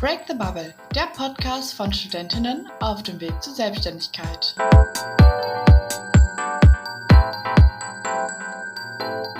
Break 0.00 0.20
the 0.26 0.34
Bubble, 0.34 0.72
der 0.94 1.08
Podcast 1.14 1.74
von 1.74 1.92
Studentinnen 1.92 2.70
auf 2.80 3.02
dem 3.02 3.20
Weg 3.20 3.42
zur 3.42 3.52
Selbstständigkeit. 3.52 4.54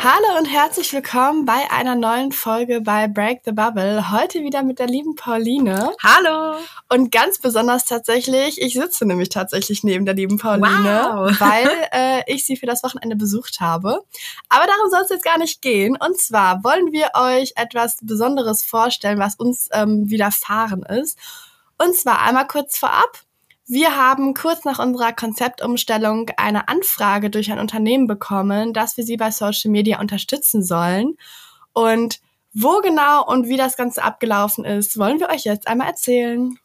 Hallo 0.02 0.38
und 0.38 0.46
herzlich 0.46 0.94
willkommen 0.94 1.44
bei 1.44 1.70
einer 1.70 1.94
neuen 1.94 2.32
Folge 2.32 2.80
bei 2.80 3.06
Break 3.06 3.42
the 3.44 3.52
Bubble. 3.52 4.10
Heute 4.10 4.42
wieder 4.42 4.62
mit 4.62 4.78
der 4.78 4.86
lieben 4.86 5.14
Pauline. 5.14 5.92
Hallo. 6.02 6.58
Und 6.88 7.12
ganz 7.12 7.38
besonders 7.38 7.84
tatsächlich, 7.84 8.62
ich 8.62 8.72
sitze 8.72 9.04
nämlich 9.04 9.28
tatsächlich 9.28 9.84
neben 9.84 10.06
der 10.06 10.14
lieben 10.14 10.38
Pauline, 10.38 11.02
wow. 11.04 11.30
weil 11.40 11.68
äh, 11.92 12.22
ich 12.32 12.46
sie 12.46 12.56
für 12.56 12.64
das 12.64 12.82
Wochenende 12.82 13.14
besucht 13.14 13.60
habe. 13.60 14.00
Aber 14.48 14.66
darum 14.66 14.90
soll 14.90 15.02
es 15.02 15.10
jetzt 15.10 15.24
gar 15.24 15.36
nicht 15.36 15.60
gehen. 15.60 15.98
Und 16.00 16.18
zwar 16.18 16.64
wollen 16.64 16.92
wir 16.92 17.10
euch 17.12 17.52
etwas 17.56 17.98
Besonderes 18.00 18.62
vorstellen, 18.62 19.18
was 19.18 19.34
uns 19.34 19.68
ähm, 19.70 20.08
widerfahren 20.08 20.82
ist. 20.82 21.18
Und 21.76 21.94
zwar 21.94 22.22
einmal 22.22 22.46
kurz 22.46 22.78
vorab. 22.78 23.18
Wir 23.72 23.94
haben 23.94 24.34
kurz 24.34 24.64
nach 24.64 24.80
unserer 24.80 25.12
Konzeptumstellung 25.12 26.28
eine 26.36 26.66
Anfrage 26.66 27.30
durch 27.30 27.52
ein 27.52 27.60
Unternehmen 27.60 28.08
bekommen, 28.08 28.72
dass 28.72 28.96
wir 28.96 29.04
sie 29.04 29.16
bei 29.16 29.30
Social 29.30 29.70
Media 29.70 30.00
unterstützen 30.00 30.64
sollen. 30.64 31.14
Und 31.72 32.18
wo 32.52 32.80
genau 32.80 33.24
und 33.24 33.48
wie 33.48 33.56
das 33.56 33.76
Ganze 33.76 34.02
abgelaufen 34.02 34.64
ist, 34.64 34.98
wollen 34.98 35.20
wir 35.20 35.28
euch 35.28 35.44
jetzt 35.44 35.68
einmal 35.68 35.86
erzählen. 35.86 36.58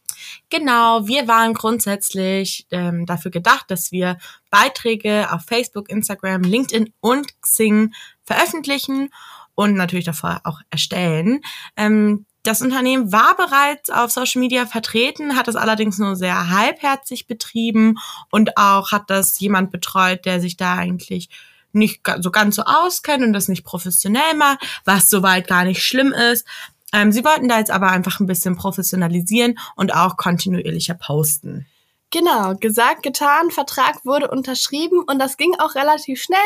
Genau, 0.49 1.05
wir 1.05 1.27
waren 1.27 1.53
grundsätzlich 1.53 2.65
ähm, 2.71 3.05
dafür 3.05 3.29
gedacht, 3.29 3.69
dass 3.69 3.91
wir 3.91 4.17
Beiträge 4.49 5.31
auf 5.31 5.43
Facebook, 5.43 5.91
Instagram, 5.91 6.41
LinkedIn 6.41 6.91
und 7.01 7.39
Xing 7.39 7.93
veröffentlichen 8.23 9.11
und 9.53 9.75
natürlich 9.75 10.05
davor 10.05 10.41
auch 10.43 10.61
erstellen. 10.71 11.41
Ähm, 11.77 12.25
das 12.47 12.61
Unternehmen 12.61 13.11
war 13.11 13.35
bereits 13.35 13.89
auf 13.89 14.11
Social 14.11 14.39
Media 14.39 14.65
vertreten, 14.65 15.35
hat 15.35 15.47
es 15.47 15.55
allerdings 15.55 15.97
nur 15.97 16.15
sehr 16.15 16.49
halbherzig 16.49 17.27
betrieben 17.27 17.97
und 18.31 18.57
auch 18.57 18.91
hat 18.91 19.09
das 19.09 19.39
jemand 19.39 19.71
betreut, 19.71 20.25
der 20.25 20.39
sich 20.39 20.57
da 20.57 20.75
eigentlich 20.75 21.29
nicht 21.71 22.01
so 22.19 22.31
ganz 22.31 22.55
so 22.55 22.63
auskennt 22.63 23.23
und 23.23 23.33
das 23.33 23.47
nicht 23.47 23.65
professionell 23.65 24.35
macht, 24.37 24.59
was 24.85 25.09
soweit 25.09 25.47
gar 25.47 25.65
nicht 25.65 25.83
schlimm 25.83 26.13
ist. 26.13 26.47
Ähm, 26.93 27.11
sie 27.11 27.25
wollten 27.25 27.49
da 27.49 27.59
jetzt 27.59 27.71
aber 27.71 27.89
einfach 27.91 28.19
ein 28.19 28.27
bisschen 28.27 28.55
professionalisieren 28.55 29.59
und 29.75 29.93
auch 29.93 30.15
kontinuierlicher 30.15 30.93
posten. 30.93 31.65
Genau, 32.11 32.53
gesagt, 32.55 33.03
getan, 33.03 33.51
Vertrag 33.51 34.05
wurde 34.05 34.29
unterschrieben 34.29 34.99
und 35.05 35.19
das 35.19 35.37
ging 35.37 35.53
auch 35.59 35.75
relativ 35.75 36.21
schnell. 36.21 36.37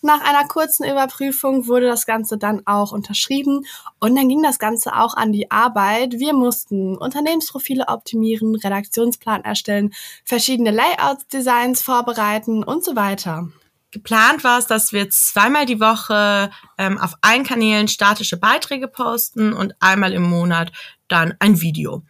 Nach 0.00 0.20
einer 0.20 0.46
kurzen 0.46 0.84
Überprüfung 0.84 1.66
wurde 1.66 1.86
das 1.86 2.06
Ganze 2.06 2.38
dann 2.38 2.62
auch 2.66 2.92
unterschrieben 2.92 3.66
und 3.98 4.14
dann 4.14 4.28
ging 4.28 4.42
das 4.42 4.58
Ganze 4.58 4.94
auch 4.94 5.14
an 5.14 5.32
die 5.32 5.50
Arbeit. 5.50 6.14
Wir 6.20 6.32
mussten 6.32 6.96
Unternehmensprofile 6.96 7.88
optimieren, 7.88 8.54
Redaktionsplan 8.54 9.42
erstellen, 9.42 9.92
verschiedene 10.24 10.70
Layouts, 10.70 11.26
Designs 11.26 11.82
vorbereiten 11.82 12.62
und 12.62 12.84
so 12.84 12.94
weiter. 12.94 13.48
Geplant 13.90 14.44
war 14.44 14.58
es, 14.58 14.66
dass 14.66 14.92
wir 14.92 15.08
zweimal 15.10 15.64
die 15.64 15.80
Woche 15.80 16.50
ähm, 16.76 16.98
auf 16.98 17.14
allen 17.22 17.44
Kanälen 17.44 17.88
statische 17.88 18.36
Beiträge 18.36 18.88
posten 18.88 19.52
und 19.52 19.74
einmal 19.80 20.12
im 20.12 20.22
Monat 20.22 20.70
dann 21.08 21.34
ein 21.38 21.60
Video. 21.60 22.02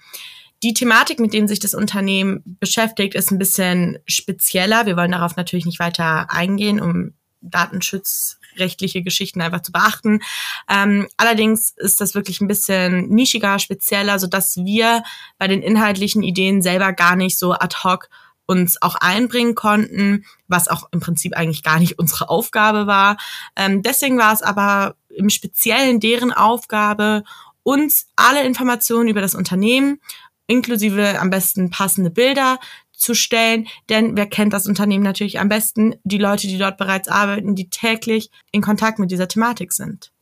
Die 0.62 0.74
Thematik, 0.74 1.20
mit 1.20 1.32
denen 1.32 1.48
sich 1.48 1.60
das 1.60 1.74
Unternehmen 1.74 2.42
beschäftigt, 2.60 3.14
ist 3.14 3.30
ein 3.30 3.38
bisschen 3.38 3.98
spezieller. 4.06 4.86
Wir 4.86 4.96
wollen 4.96 5.12
darauf 5.12 5.36
natürlich 5.36 5.66
nicht 5.66 5.78
weiter 5.78 6.30
eingehen, 6.30 6.80
um 6.80 7.12
datenschutzrechtliche 7.40 9.02
Geschichten 9.02 9.40
einfach 9.40 9.62
zu 9.62 9.72
beachten. 9.72 10.20
Ähm, 10.68 11.06
allerdings 11.16 11.74
ist 11.76 12.00
das 12.00 12.14
wirklich 12.14 12.40
ein 12.40 12.48
bisschen 12.48 13.08
nischiger, 13.08 13.58
spezieller, 13.58 14.18
so 14.18 14.26
dass 14.26 14.56
wir 14.56 15.02
bei 15.38 15.46
den 15.46 15.62
inhaltlichen 15.62 16.22
Ideen 16.22 16.62
selber 16.62 16.92
gar 16.92 17.16
nicht 17.16 17.38
so 17.38 17.52
ad 17.52 17.76
hoc 17.84 18.08
uns 18.46 18.80
auch 18.80 18.94
einbringen 18.94 19.54
konnten, 19.56 20.24
was 20.46 20.68
auch 20.68 20.88
im 20.92 21.00
Prinzip 21.00 21.36
eigentlich 21.36 21.62
gar 21.62 21.80
nicht 21.80 21.98
unsere 21.98 22.28
Aufgabe 22.28 22.86
war. 22.86 23.16
Ähm, 23.56 23.82
deswegen 23.82 24.18
war 24.18 24.32
es 24.32 24.42
aber 24.42 24.94
im 25.08 25.30
Speziellen 25.30 26.00
deren 26.00 26.32
Aufgabe, 26.32 27.24
uns 27.64 28.06
alle 28.14 28.44
Informationen 28.44 29.08
über 29.08 29.20
das 29.20 29.34
Unternehmen 29.34 30.00
inklusive 30.46 31.18
am 31.18 31.30
besten 31.30 31.70
passende 31.70 32.10
Bilder 32.10 32.58
zu 32.92 33.14
stellen, 33.14 33.68
denn 33.88 34.16
wer 34.16 34.26
kennt 34.26 34.52
das 34.52 34.66
Unternehmen 34.66 35.04
natürlich 35.04 35.38
am 35.38 35.48
besten? 35.48 35.96
Die 36.04 36.18
Leute, 36.18 36.46
die 36.46 36.58
dort 36.58 36.78
bereits 36.78 37.08
arbeiten, 37.08 37.54
die 37.54 37.68
täglich 37.68 38.30
in 38.52 38.62
Kontakt 38.62 38.98
mit 38.98 39.10
dieser 39.10 39.28
Thematik 39.28 39.72
sind. 39.72 40.12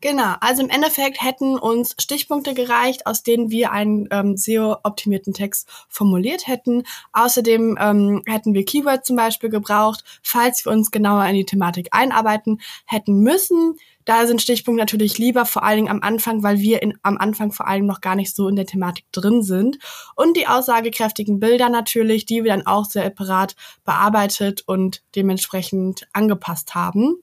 Genau, 0.00 0.34
also 0.40 0.62
im 0.62 0.70
Endeffekt 0.70 1.20
hätten 1.20 1.58
uns 1.58 1.96
Stichpunkte 1.98 2.54
gereicht, 2.54 3.04
aus 3.08 3.24
denen 3.24 3.50
wir 3.50 3.72
einen 3.72 4.06
ähm, 4.12 4.36
SEO-optimierten 4.36 5.34
Text 5.34 5.68
formuliert 5.88 6.46
hätten. 6.46 6.84
Außerdem 7.12 7.76
ähm, 7.80 8.22
hätten 8.26 8.54
wir 8.54 8.64
Keywords 8.64 9.08
zum 9.08 9.16
Beispiel 9.16 9.50
gebraucht, 9.50 10.04
falls 10.22 10.64
wir 10.64 10.70
uns 10.70 10.92
genauer 10.92 11.24
in 11.26 11.34
die 11.34 11.46
Thematik 11.46 11.88
einarbeiten 11.90 12.60
hätten 12.86 13.22
müssen. 13.24 13.74
Da 14.08 14.26
sind 14.26 14.40
Stichpunkte 14.40 14.80
natürlich 14.80 15.18
lieber, 15.18 15.44
vor 15.44 15.62
allen 15.62 15.76
Dingen 15.76 15.90
am 15.90 16.00
Anfang, 16.00 16.42
weil 16.42 16.60
wir 16.60 16.80
in, 16.80 16.96
am 17.02 17.18
Anfang 17.18 17.52
vor 17.52 17.68
allem 17.68 17.84
noch 17.84 18.00
gar 18.00 18.16
nicht 18.16 18.34
so 18.34 18.48
in 18.48 18.56
der 18.56 18.64
Thematik 18.64 19.04
drin 19.12 19.42
sind. 19.42 19.76
Und 20.16 20.34
die 20.34 20.46
aussagekräftigen 20.46 21.40
Bilder 21.40 21.68
natürlich, 21.68 22.24
die 22.24 22.42
wir 22.42 22.52
dann 22.52 22.66
auch 22.66 22.86
separat 22.86 23.54
bearbeitet 23.84 24.62
und 24.66 25.02
dementsprechend 25.14 26.08
angepasst 26.14 26.74
haben. 26.74 27.16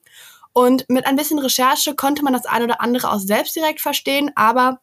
Und 0.53 0.85
mit 0.87 1.07
ein 1.07 1.15
bisschen 1.15 1.39
Recherche 1.39 1.95
konnte 1.95 2.23
man 2.23 2.33
das 2.33 2.45
eine 2.45 2.65
oder 2.65 2.81
andere 2.81 3.11
auch 3.11 3.19
selbst 3.19 3.55
direkt 3.55 3.81
verstehen, 3.81 4.29
aber 4.35 4.79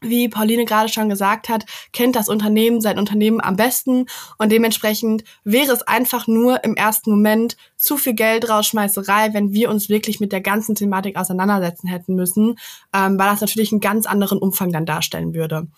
wie 0.00 0.28
Pauline 0.28 0.64
gerade 0.64 0.88
schon 0.88 1.08
gesagt 1.08 1.48
hat, 1.48 1.64
kennt 1.92 2.16
das 2.16 2.28
Unternehmen 2.28 2.80
sein 2.80 2.98
Unternehmen 2.98 3.40
am 3.40 3.56
besten 3.56 4.06
und 4.38 4.52
dementsprechend 4.52 5.24
wäre 5.44 5.72
es 5.72 5.82
einfach 5.82 6.26
nur 6.26 6.62
im 6.64 6.76
ersten 6.76 7.10
Moment 7.10 7.56
zu 7.76 7.96
viel 7.96 8.14
Geld 8.14 8.48
rausschmeißerei, 8.48 9.34
wenn 9.34 9.52
wir 9.52 9.70
uns 9.70 9.88
wirklich 9.88 10.20
mit 10.20 10.32
der 10.32 10.40
ganzen 10.40 10.74
Thematik 10.74 11.16
auseinandersetzen 11.16 11.88
hätten 11.88 12.14
müssen, 12.14 12.56
ähm, 12.94 13.18
weil 13.18 13.30
das 13.30 13.40
natürlich 13.40 13.72
einen 13.72 13.80
ganz 13.80 14.06
anderen 14.06 14.38
Umfang 14.38 14.72
dann 14.72 14.86
darstellen 14.86 15.34
würde. 15.34 15.68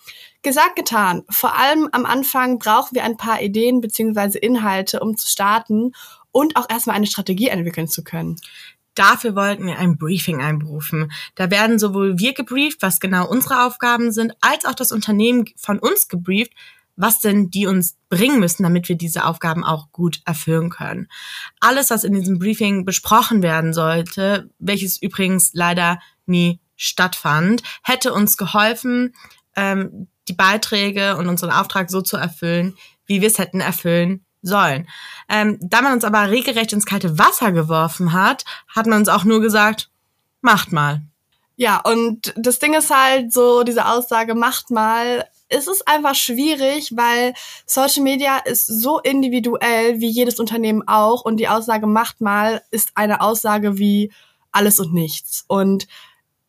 Gesagt, 0.41 0.75
getan. 0.75 1.23
Vor 1.29 1.57
allem 1.57 1.89
am 1.91 2.05
Anfang 2.05 2.59
brauchen 2.59 2.95
wir 2.95 3.03
ein 3.03 3.17
paar 3.17 3.41
Ideen 3.41 3.81
beziehungsweise 3.81 4.39
Inhalte, 4.39 4.99
um 4.99 5.17
zu 5.17 5.27
starten 5.27 5.91
und 6.31 6.55
auch 6.55 6.69
erstmal 6.69 6.95
eine 6.95 7.07
Strategie 7.07 7.49
entwickeln 7.49 7.87
zu 7.87 8.03
können. 8.03 8.37
Dafür 8.95 9.35
wollten 9.35 9.65
wir 9.65 9.77
ein 9.77 9.97
Briefing 9.97 10.41
einberufen. 10.41 11.11
Da 11.35 11.49
werden 11.49 11.79
sowohl 11.79 12.19
wir 12.19 12.33
gebrieft, 12.33 12.81
was 12.81 12.99
genau 12.99 13.27
unsere 13.27 13.65
Aufgaben 13.65 14.11
sind, 14.11 14.33
als 14.41 14.65
auch 14.65 14.75
das 14.75 14.91
Unternehmen 14.91 15.45
von 15.55 15.79
uns 15.79 16.07
gebrieft, 16.07 16.51
was 16.97 17.19
denn 17.19 17.49
die 17.49 17.67
uns 17.67 17.97
bringen 18.09 18.39
müssen, 18.39 18.63
damit 18.63 18.89
wir 18.89 18.97
diese 18.97 19.25
Aufgaben 19.25 19.63
auch 19.63 19.91
gut 19.91 20.21
erfüllen 20.25 20.69
können. 20.69 21.07
Alles, 21.59 21.89
was 21.89 22.03
in 22.03 22.13
diesem 22.13 22.37
Briefing 22.37 22.85
besprochen 22.85 23.41
werden 23.41 23.73
sollte, 23.73 24.49
welches 24.59 25.01
übrigens 25.01 25.51
leider 25.53 25.99
nie 26.25 26.59
stattfand, 26.75 27.63
hätte 27.83 28.13
uns 28.13 28.35
geholfen, 28.37 29.13
ähm, 29.55 30.07
die 30.27 30.33
Beiträge 30.33 31.17
und 31.17 31.27
unseren 31.27 31.51
Auftrag 31.51 31.89
so 31.89 32.01
zu 32.01 32.17
erfüllen, 32.17 32.75
wie 33.05 33.21
wir 33.21 33.27
es 33.27 33.37
hätten 33.37 33.61
erfüllen 33.61 34.25
sollen. 34.41 34.87
Ähm, 35.29 35.57
da 35.61 35.81
man 35.81 35.93
uns 35.93 36.03
aber 36.03 36.29
regelrecht 36.29 36.73
ins 36.73 36.85
kalte 36.85 37.17
Wasser 37.17 37.51
geworfen 37.51 38.13
hat, 38.13 38.45
hat 38.67 38.87
man 38.87 38.99
uns 38.99 39.09
auch 39.09 39.23
nur 39.23 39.41
gesagt, 39.41 39.89
macht 40.41 40.71
mal. 40.71 41.01
Ja, 41.55 41.79
und 41.79 42.33
das 42.37 42.59
Ding 42.59 42.73
ist 42.73 42.89
halt 42.89 43.31
so, 43.31 43.63
diese 43.63 43.85
Aussage, 43.85 44.33
macht 44.33 44.71
mal, 44.71 45.27
es 45.47 45.67
ist 45.67 45.87
einfach 45.87 46.15
schwierig, 46.15 46.95
weil 46.95 47.33
Social 47.65 48.03
Media 48.03 48.37
ist 48.37 48.65
so 48.65 48.99
individuell 48.99 49.99
wie 49.99 50.09
jedes 50.09 50.39
Unternehmen 50.39 50.87
auch 50.87 51.23
und 51.23 51.37
die 51.37 51.49
Aussage 51.49 51.87
macht 51.87 52.21
mal 52.21 52.61
ist 52.71 52.91
eine 52.95 53.21
Aussage 53.21 53.77
wie 53.77 54.11
alles 54.51 54.79
und 54.79 54.93
nichts. 54.93 55.45
Und 55.47 55.87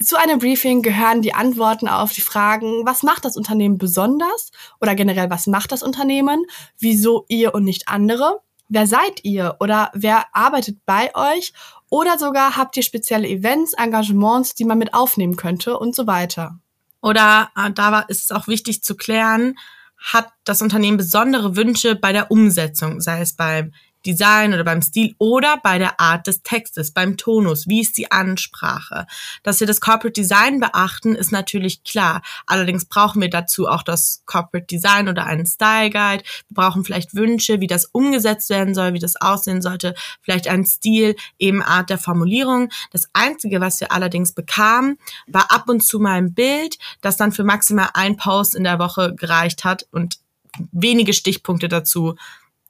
zu 0.04 0.16
einem 0.16 0.38
Briefing 0.38 0.82
gehören 0.82 1.22
die 1.22 1.34
Antworten 1.34 1.88
auf 1.88 2.12
die 2.12 2.20
Fragen, 2.20 2.84
was 2.84 3.02
macht 3.02 3.24
das 3.24 3.36
Unternehmen 3.36 3.78
besonders? 3.78 4.50
Oder 4.80 4.94
generell, 4.94 5.30
was 5.30 5.46
macht 5.46 5.72
das 5.72 5.82
Unternehmen, 5.82 6.44
wieso 6.78 7.24
ihr 7.28 7.54
und 7.54 7.64
nicht 7.64 7.88
andere, 7.88 8.40
wer 8.68 8.86
seid 8.86 9.24
ihr? 9.24 9.56
Oder 9.60 9.90
wer 9.94 10.34
arbeitet 10.34 10.78
bei 10.86 11.14
euch? 11.14 11.52
Oder 11.90 12.18
sogar 12.18 12.56
habt 12.56 12.76
ihr 12.76 12.82
spezielle 12.82 13.28
Events, 13.28 13.74
Engagements, 13.74 14.54
die 14.54 14.64
man 14.64 14.78
mit 14.78 14.94
aufnehmen 14.94 15.36
könnte? 15.36 15.78
Und 15.78 15.94
so 15.94 16.06
weiter. 16.06 16.58
Oder 17.02 17.50
äh, 17.56 17.70
da 17.72 18.00
ist 18.00 18.24
es 18.24 18.30
auch 18.30 18.48
wichtig 18.48 18.82
zu 18.82 18.96
klären, 18.96 19.56
hat 19.98 20.28
das 20.44 20.62
Unternehmen 20.62 20.96
besondere 20.96 21.54
Wünsche 21.56 21.94
bei 21.94 22.12
der 22.12 22.30
Umsetzung, 22.30 23.00
sei 23.00 23.20
es 23.20 23.34
beim 23.34 23.72
Design 24.02 24.54
oder 24.54 24.64
beim 24.64 24.82
Stil 24.82 25.14
oder 25.18 25.58
bei 25.62 25.78
der 25.78 26.00
Art 26.00 26.26
des 26.26 26.42
Textes, 26.42 26.90
beim 26.90 27.16
Tonus, 27.16 27.68
wie 27.68 27.80
ist 27.80 27.96
die 27.96 28.10
Ansprache. 28.10 29.06
Dass 29.42 29.60
wir 29.60 29.66
das 29.66 29.80
Corporate 29.80 30.20
Design 30.20 30.60
beachten, 30.60 31.14
ist 31.14 31.32
natürlich 31.32 31.84
klar. 31.84 32.22
Allerdings 32.46 32.84
brauchen 32.84 33.20
wir 33.20 33.30
dazu 33.30 33.68
auch 33.68 33.82
das 33.82 34.22
Corporate 34.26 34.66
Design 34.66 35.08
oder 35.08 35.26
einen 35.26 35.46
Style 35.46 35.90
Guide. 35.90 36.24
Wir 36.48 36.54
brauchen 36.54 36.84
vielleicht 36.84 37.14
Wünsche, 37.14 37.60
wie 37.60 37.66
das 37.66 37.86
umgesetzt 37.86 38.50
werden 38.50 38.74
soll, 38.74 38.94
wie 38.94 38.98
das 38.98 39.16
aussehen 39.16 39.62
sollte, 39.62 39.94
vielleicht 40.20 40.48
ein 40.48 40.64
Stil, 40.64 41.16
eben 41.38 41.62
Art 41.62 41.90
der 41.90 41.98
Formulierung. 41.98 42.70
Das 42.90 43.08
Einzige, 43.12 43.60
was 43.60 43.80
wir 43.80 43.92
allerdings 43.92 44.32
bekamen, 44.32 44.98
war 45.26 45.50
ab 45.50 45.68
und 45.68 45.82
zu 45.82 45.98
mal 45.98 46.18
ein 46.18 46.34
Bild, 46.34 46.78
das 47.00 47.16
dann 47.16 47.32
für 47.32 47.44
maximal 47.44 47.90
ein 47.94 48.16
Post 48.16 48.54
in 48.54 48.64
der 48.64 48.78
Woche 48.78 49.14
gereicht 49.14 49.64
hat 49.64 49.86
und 49.90 50.18
wenige 50.70 51.12
Stichpunkte 51.12 51.68
dazu. 51.68 52.16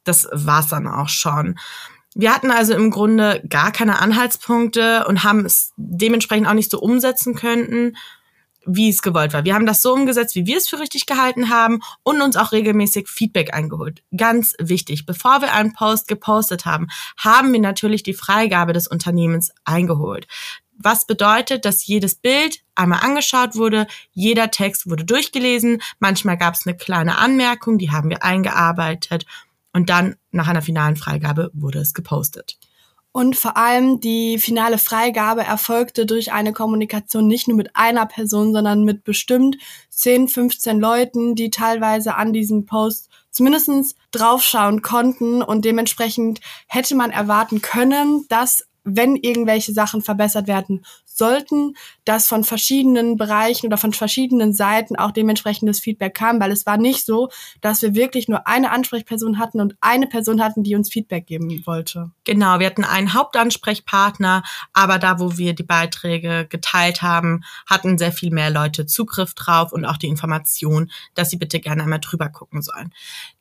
Das 0.05 0.29
war's 0.33 0.69
dann 0.69 0.87
auch 0.87 1.09
schon. 1.09 1.59
Wir 2.15 2.35
hatten 2.35 2.51
also 2.51 2.75
im 2.75 2.91
Grunde 2.91 3.43
gar 3.49 3.73
keine 3.73 4.01
Anhaltspunkte 4.01 5.07
und 5.07 5.25
haben 5.25 5.47
es 5.47 5.73
dementsprechend 5.77 6.47
auch 6.47 6.55
nicht 6.55 6.71
so 6.71 6.79
umsetzen 6.79 7.35
können, 7.35 7.97
wie 8.67 8.91
es 8.91 9.03
gewollt 9.03 9.33
war. 9.33 9.45
Wir 9.45 9.55
haben 9.55 9.67
das 9.67 9.83
so 9.83 9.93
umgesetzt, 9.93 10.35
wie 10.35 10.47
wir 10.47 10.57
es 10.57 10.69
für 10.69 10.79
richtig 10.79 11.07
gehalten 11.07 11.51
haben 11.51 11.81
und 12.03 12.21
uns 12.21 12.37
auch 12.37 12.53
regelmäßig 12.53 13.09
Feedback 13.09 13.55
eingeholt. 13.55 14.03
Ganz 14.17 14.55
wichtig, 14.61 15.07
bevor 15.07 15.41
wir 15.41 15.53
einen 15.53 15.73
Post 15.73 16.07
gepostet 16.07 16.65
haben, 16.65 16.89
haben 17.17 17.53
wir 17.53 17.61
natürlich 17.61 18.03
die 18.03 18.15
Freigabe 18.15 18.73
des 18.73 18.87
Unternehmens 18.87 19.53
eingeholt. 19.65 20.27
Was 20.79 21.07
bedeutet, 21.07 21.65
dass 21.65 21.87
jedes 21.87 22.15
Bild 22.15 22.61
einmal 22.75 23.01
angeschaut 23.01 23.57
wurde, 23.57 23.87
jeder 24.13 24.51
Text 24.51 24.89
wurde 24.89 25.05
durchgelesen, 25.05 25.83
manchmal 25.99 26.39
gab 26.39 26.55
es 26.55 26.67
eine 26.67 26.77
kleine 26.77 27.19
Anmerkung, 27.19 27.79
die 27.79 27.91
haben 27.91 28.11
wir 28.11 28.23
eingearbeitet 28.23 29.27
und 29.73 29.91
dann 29.91 30.17
nach 30.31 30.49
einer 30.49 30.63
finalen 30.63 30.97
Freigabe 30.97 31.51
wurde 31.55 31.79
es 31.81 31.95
gepostet. 31.95 32.59
Und 33.15 33.37
vor 33.37 33.59
allem 33.59 34.01
die 34.01 34.39
finale 34.39 34.79
Freigabe 34.79 35.43
erfolgte 35.43 36.07
durch 36.07 36.33
eine 36.33 36.55
Kommunikation 36.55 37.27
nicht 37.27 37.47
nur 37.47 37.59
mit 37.59 37.77
einer 37.77 38.07
Person, 38.07 38.55
sondern 38.55 38.85
mit 38.85 39.05
bestimmt 39.05 39.59
10, 39.91 40.29
15 40.29 40.81
Leuten, 40.81 41.35
die 41.35 41.51
teilweise 41.51 42.15
an 42.15 42.33
diesem 42.33 42.65
Post 42.65 43.11
zumindestens 43.31 43.97
draufschauen 44.13 44.81
konnten. 44.81 45.43
Und 45.43 45.67
dementsprechend 45.67 46.41
hätte 46.67 46.95
man 46.95 47.11
erwarten 47.11 47.61
können, 47.61 48.25
dass 48.31 48.67
wenn 48.85 49.17
irgendwelche 49.17 49.73
Sachen 49.73 50.01
verbessert 50.01 50.49
werden 50.49 50.85
sollten, 51.17 51.75
dass 52.05 52.27
von 52.27 52.45
verschiedenen 52.45 53.17
Bereichen 53.17 53.67
oder 53.67 53.79
von 53.79 53.93
verschiedenen 53.93 54.53
Seiten 54.53 54.97
auch 54.97 55.11
dementsprechendes 55.11 55.81
Feedback 55.81 56.15
kam, 56.15 56.41
weil 56.41 56.53
es 56.53 56.67
war 56.67 56.77
nicht 56.77 57.05
so, 57.05 57.29
dass 57.61 57.83
wir 57.83 57.95
wirklich 57.95 58.29
nur 58.29 58.47
eine 58.47 58.71
Ansprechperson 58.71 59.39
hatten 59.39 59.61
und 59.61 59.77
eine 59.81 60.07
Person 60.07 60.43
hatten, 60.43 60.63
die 60.63 60.75
uns 60.75 60.91
Feedback 60.91 61.27
geben 61.27 61.63
wollte. 61.67 62.11
Genau, 62.25 62.59
wir 62.59 62.67
hatten 62.67 62.85
einen 62.85 63.15
Hauptansprechpartner, 63.15 64.43
aber 64.73 64.99
da, 64.99 65.19
wo 65.19 65.37
wir 65.37 65.55
die 65.55 65.63
Beiträge 65.63 66.47
geteilt 66.49 67.03
haben, 67.03 67.43
hatten 67.67 67.99
sehr 67.99 68.13
viel 68.13 68.31
mehr 68.31 68.51
Leute 68.51 68.87
Zugriff 68.87 69.35
drauf 69.35 69.73
und 69.73 69.85
auch 69.85 69.97
die 69.97 70.09
Information, 70.09 70.91
dass 71.15 71.31
sie 71.31 71.37
bitte 71.37 71.61
gerne 71.61 71.83
einmal 71.83 72.01
drüber 72.01 72.29
gucken 72.29 72.63
sollen. 72.63 72.93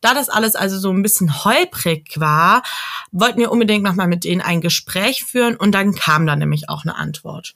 Da 0.01 0.13
das 0.13 0.29
alles 0.29 0.55
also 0.55 0.77
so 0.77 0.91
ein 0.91 1.01
bisschen 1.01 1.43
holprig 1.43 2.19
war, 2.19 2.63
wollten 3.11 3.39
wir 3.39 3.51
unbedingt 3.51 3.83
nochmal 3.83 4.07
mit 4.07 4.23
denen 4.23 4.41
ein 4.41 4.61
Gespräch 4.61 5.23
führen 5.23 5.55
und 5.55 5.73
dann 5.73 5.93
kam 5.95 6.25
dann 6.25 6.39
nämlich 6.39 6.69
auch 6.69 6.83
eine 6.83 6.95
Antwort. 6.95 7.53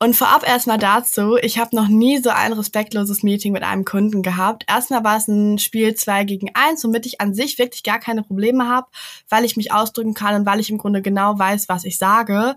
Und 0.00 0.14
vorab 0.14 0.46
erstmal 0.46 0.78
dazu, 0.78 1.36
ich 1.42 1.58
habe 1.58 1.74
noch 1.74 1.88
nie 1.88 2.18
so 2.18 2.30
ein 2.30 2.52
respektloses 2.52 3.24
Meeting 3.24 3.52
mit 3.52 3.64
einem 3.64 3.84
Kunden 3.84 4.22
gehabt. 4.22 4.64
Erstmal 4.68 5.02
war 5.02 5.16
es 5.16 5.26
ein 5.26 5.58
Spiel 5.58 5.92
2 5.92 6.22
gegen 6.22 6.50
1, 6.54 6.84
womit 6.84 7.04
ich 7.04 7.20
an 7.20 7.34
sich 7.34 7.58
wirklich 7.58 7.82
gar 7.82 7.98
keine 7.98 8.22
Probleme 8.22 8.68
habe, 8.68 8.86
weil 9.28 9.44
ich 9.44 9.56
mich 9.56 9.72
ausdrücken 9.72 10.14
kann 10.14 10.36
und 10.36 10.46
weil 10.46 10.60
ich 10.60 10.70
im 10.70 10.78
Grunde 10.78 11.02
genau 11.02 11.36
weiß, 11.36 11.68
was 11.68 11.84
ich 11.84 11.98
sage 11.98 12.54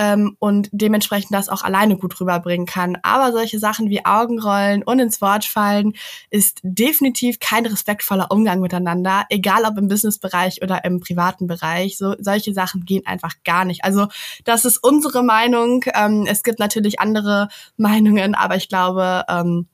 ähm, 0.00 0.34
und 0.38 0.70
dementsprechend 0.72 1.34
das 1.34 1.50
auch 1.50 1.62
alleine 1.62 1.98
gut 1.98 2.18
rüberbringen 2.18 2.64
kann. 2.64 2.96
Aber 3.02 3.32
solche 3.32 3.58
Sachen 3.58 3.90
wie 3.90 4.06
Augenrollen 4.06 4.82
und 4.82 4.98
ins 4.98 5.20
Wort 5.20 5.44
fallen 5.44 5.92
ist 6.30 6.60
definitiv 6.62 7.38
kein 7.38 7.66
respektvoller 7.66 8.30
Umgang 8.30 8.60
miteinander, 8.60 9.26
egal 9.28 9.66
ob 9.66 9.76
im 9.76 9.88
Businessbereich 9.88 10.62
oder 10.62 10.86
im 10.86 11.00
privaten 11.00 11.46
Bereich. 11.46 11.98
So, 11.98 12.14
solche 12.18 12.54
Sachen 12.54 12.86
gehen 12.86 13.06
einfach 13.06 13.34
gar 13.44 13.66
nicht. 13.66 13.84
Also 13.84 14.08
das 14.44 14.64
ist 14.64 14.78
unsere 14.78 15.22
Meinung. 15.22 15.84
Ähm, 15.92 16.24
es 16.26 16.42
gibt 16.42 16.60
natürlich 16.60 16.98
andere 16.98 17.48
Meinungen, 17.76 18.34
aber 18.34 18.56
ich 18.56 18.70
glaube, 18.70 19.24
ähm, 19.28 19.66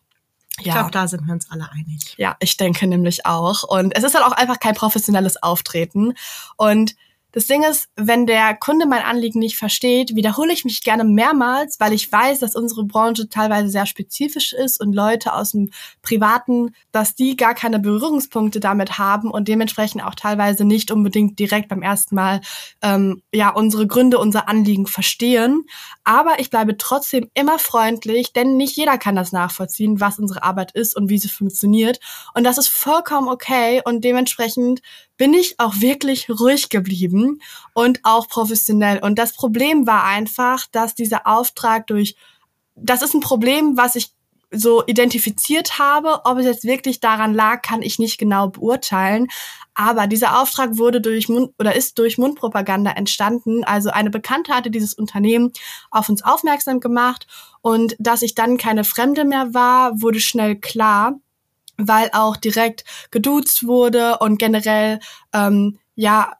ich 0.58 0.64
glaube, 0.64 0.90
da 0.90 1.06
sind 1.06 1.26
wir 1.26 1.34
uns 1.34 1.50
alle 1.50 1.70
einig. 1.70 2.14
Ja, 2.16 2.34
ich 2.40 2.56
denke 2.56 2.86
nämlich 2.86 3.26
auch. 3.26 3.62
Und 3.62 3.94
es 3.94 4.02
ist 4.02 4.14
halt 4.14 4.24
auch 4.24 4.32
einfach 4.32 4.58
kein 4.58 4.74
professionelles 4.74 5.42
Auftreten. 5.42 6.14
Und 6.56 6.96
das 7.36 7.48
Ding 7.48 7.64
ist, 7.64 7.90
wenn 7.96 8.24
der 8.24 8.56
Kunde 8.56 8.86
mein 8.86 9.02
Anliegen 9.02 9.40
nicht 9.40 9.58
versteht, 9.58 10.16
wiederhole 10.16 10.54
ich 10.54 10.64
mich 10.64 10.82
gerne 10.82 11.04
mehrmals, 11.04 11.78
weil 11.78 11.92
ich 11.92 12.10
weiß, 12.10 12.38
dass 12.38 12.56
unsere 12.56 12.84
Branche 12.84 13.28
teilweise 13.28 13.68
sehr 13.68 13.84
spezifisch 13.84 14.54
ist 14.54 14.80
und 14.80 14.94
Leute 14.94 15.34
aus 15.34 15.50
dem 15.50 15.70
Privaten, 16.00 16.74
dass 16.92 17.14
die 17.14 17.36
gar 17.36 17.52
keine 17.52 17.78
Berührungspunkte 17.78 18.58
damit 18.58 18.96
haben 18.96 19.30
und 19.30 19.48
dementsprechend 19.48 20.02
auch 20.02 20.14
teilweise 20.14 20.64
nicht 20.64 20.90
unbedingt 20.90 21.38
direkt 21.38 21.68
beim 21.68 21.82
ersten 21.82 22.14
Mal 22.14 22.40
ähm, 22.80 23.20
ja 23.34 23.50
unsere 23.50 23.86
Gründe, 23.86 24.18
unser 24.18 24.48
Anliegen 24.48 24.86
verstehen. 24.86 25.66
Aber 26.04 26.40
ich 26.40 26.48
bleibe 26.48 26.78
trotzdem 26.78 27.28
immer 27.34 27.58
freundlich, 27.58 28.32
denn 28.32 28.56
nicht 28.56 28.78
jeder 28.78 28.96
kann 28.96 29.14
das 29.14 29.32
nachvollziehen, 29.32 30.00
was 30.00 30.18
unsere 30.18 30.42
Arbeit 30.42 30.72
ist 30.72 30.96
und 30.96 31.10
wie 31.10 31.18
sie 31.18 31.28
funktioniert. 31.28 32.00
Und 32.32 32.44
das 32.44 32.56
ist 32.56 32.68
vollkommen 32.68 33.28
okay 33.28 33.82
und 33.84 34.04
dementsprechend 34.04 34.80
bin 35.18 35.34
ich 35.34 35.58
auch 35.58 35.80
wirklich 35.80 36.28
ruhig 36.30 36.68
geblieben 36.68 37.25
und 37.74 38.00
auch 38.02 38.28
professionell. 38.28 38.98
Und 38.98 39.18
das 39.18 39.32
Problem 39.32 39.86
war 39.86 40.04
einfach, 40.04 40.66
dass 40.72 40.94
dieser 40.94 41.26
Auftrag 41.26 41.86
durch, 41.86 42.16
das 42.74 43.02
ist 43.02 43.14
ein 43.14 43.20
Problem, 43.20 43.76
was 43.76 43.96
ich 43.96 44.12
so 44.50 44.84
identifiziert 44.86 45.78
habe. 45.78 46.20
Ob 46.24 46.38
es 46.38 46.46
jetzt 46.46 46.64
wirklich 46.64 47.00
daran 47.00 47.34
lag, 47.34 47.62
kann 47.62 47.82
ich 47.82 47.98
nicht 47.98 48.18
genau 48.18 48.48
beurteilen. 48.48 49.28
Aber 49.74 50.06
dieser 50.06 50.40
Auftrag 50.40 50.78
wurde 50.78 51.00
durch 51.00 51.28
Mund 51.28 51.52
oder 51.58 51.74
ist 51.74 51.98
durch 51.98 52.16
Mundpropaganda 52.16 52.92
entstanden. 52.92 53.64
Also 53.64 53.90
eine 53.90 54.10
Bekannte 54.10 54.54
hatte 54.54 54.70
dieses 54.70 54.94
Unternehmen 54.94 55.52
auf 55.90 56.08
uns 56.08 56.22
aufmerksam 56.24 56.80
gemacht 56.80 57.26
und 57.60 57.94
dass 57.98 58.22
ich 58.22 58.34
dann 58.34 58.56
keine 58.56 58.84
Fremde 58.84 59.24
mehr 59.24 59.52
war, 59.52 60.00
wurde 60.00 60.20
schnell 60.20 60.56
klar 60.56 61.18
weil 61.78 62.10
auch 62.12 62.36
direkt 62.36 62.84
geduzt 63.10 63.66
wurde 63.66 64.18
und 64.18 64.38
generell 64.38 65.00
ähm, 65.32 65.78
ja 65.94 66.32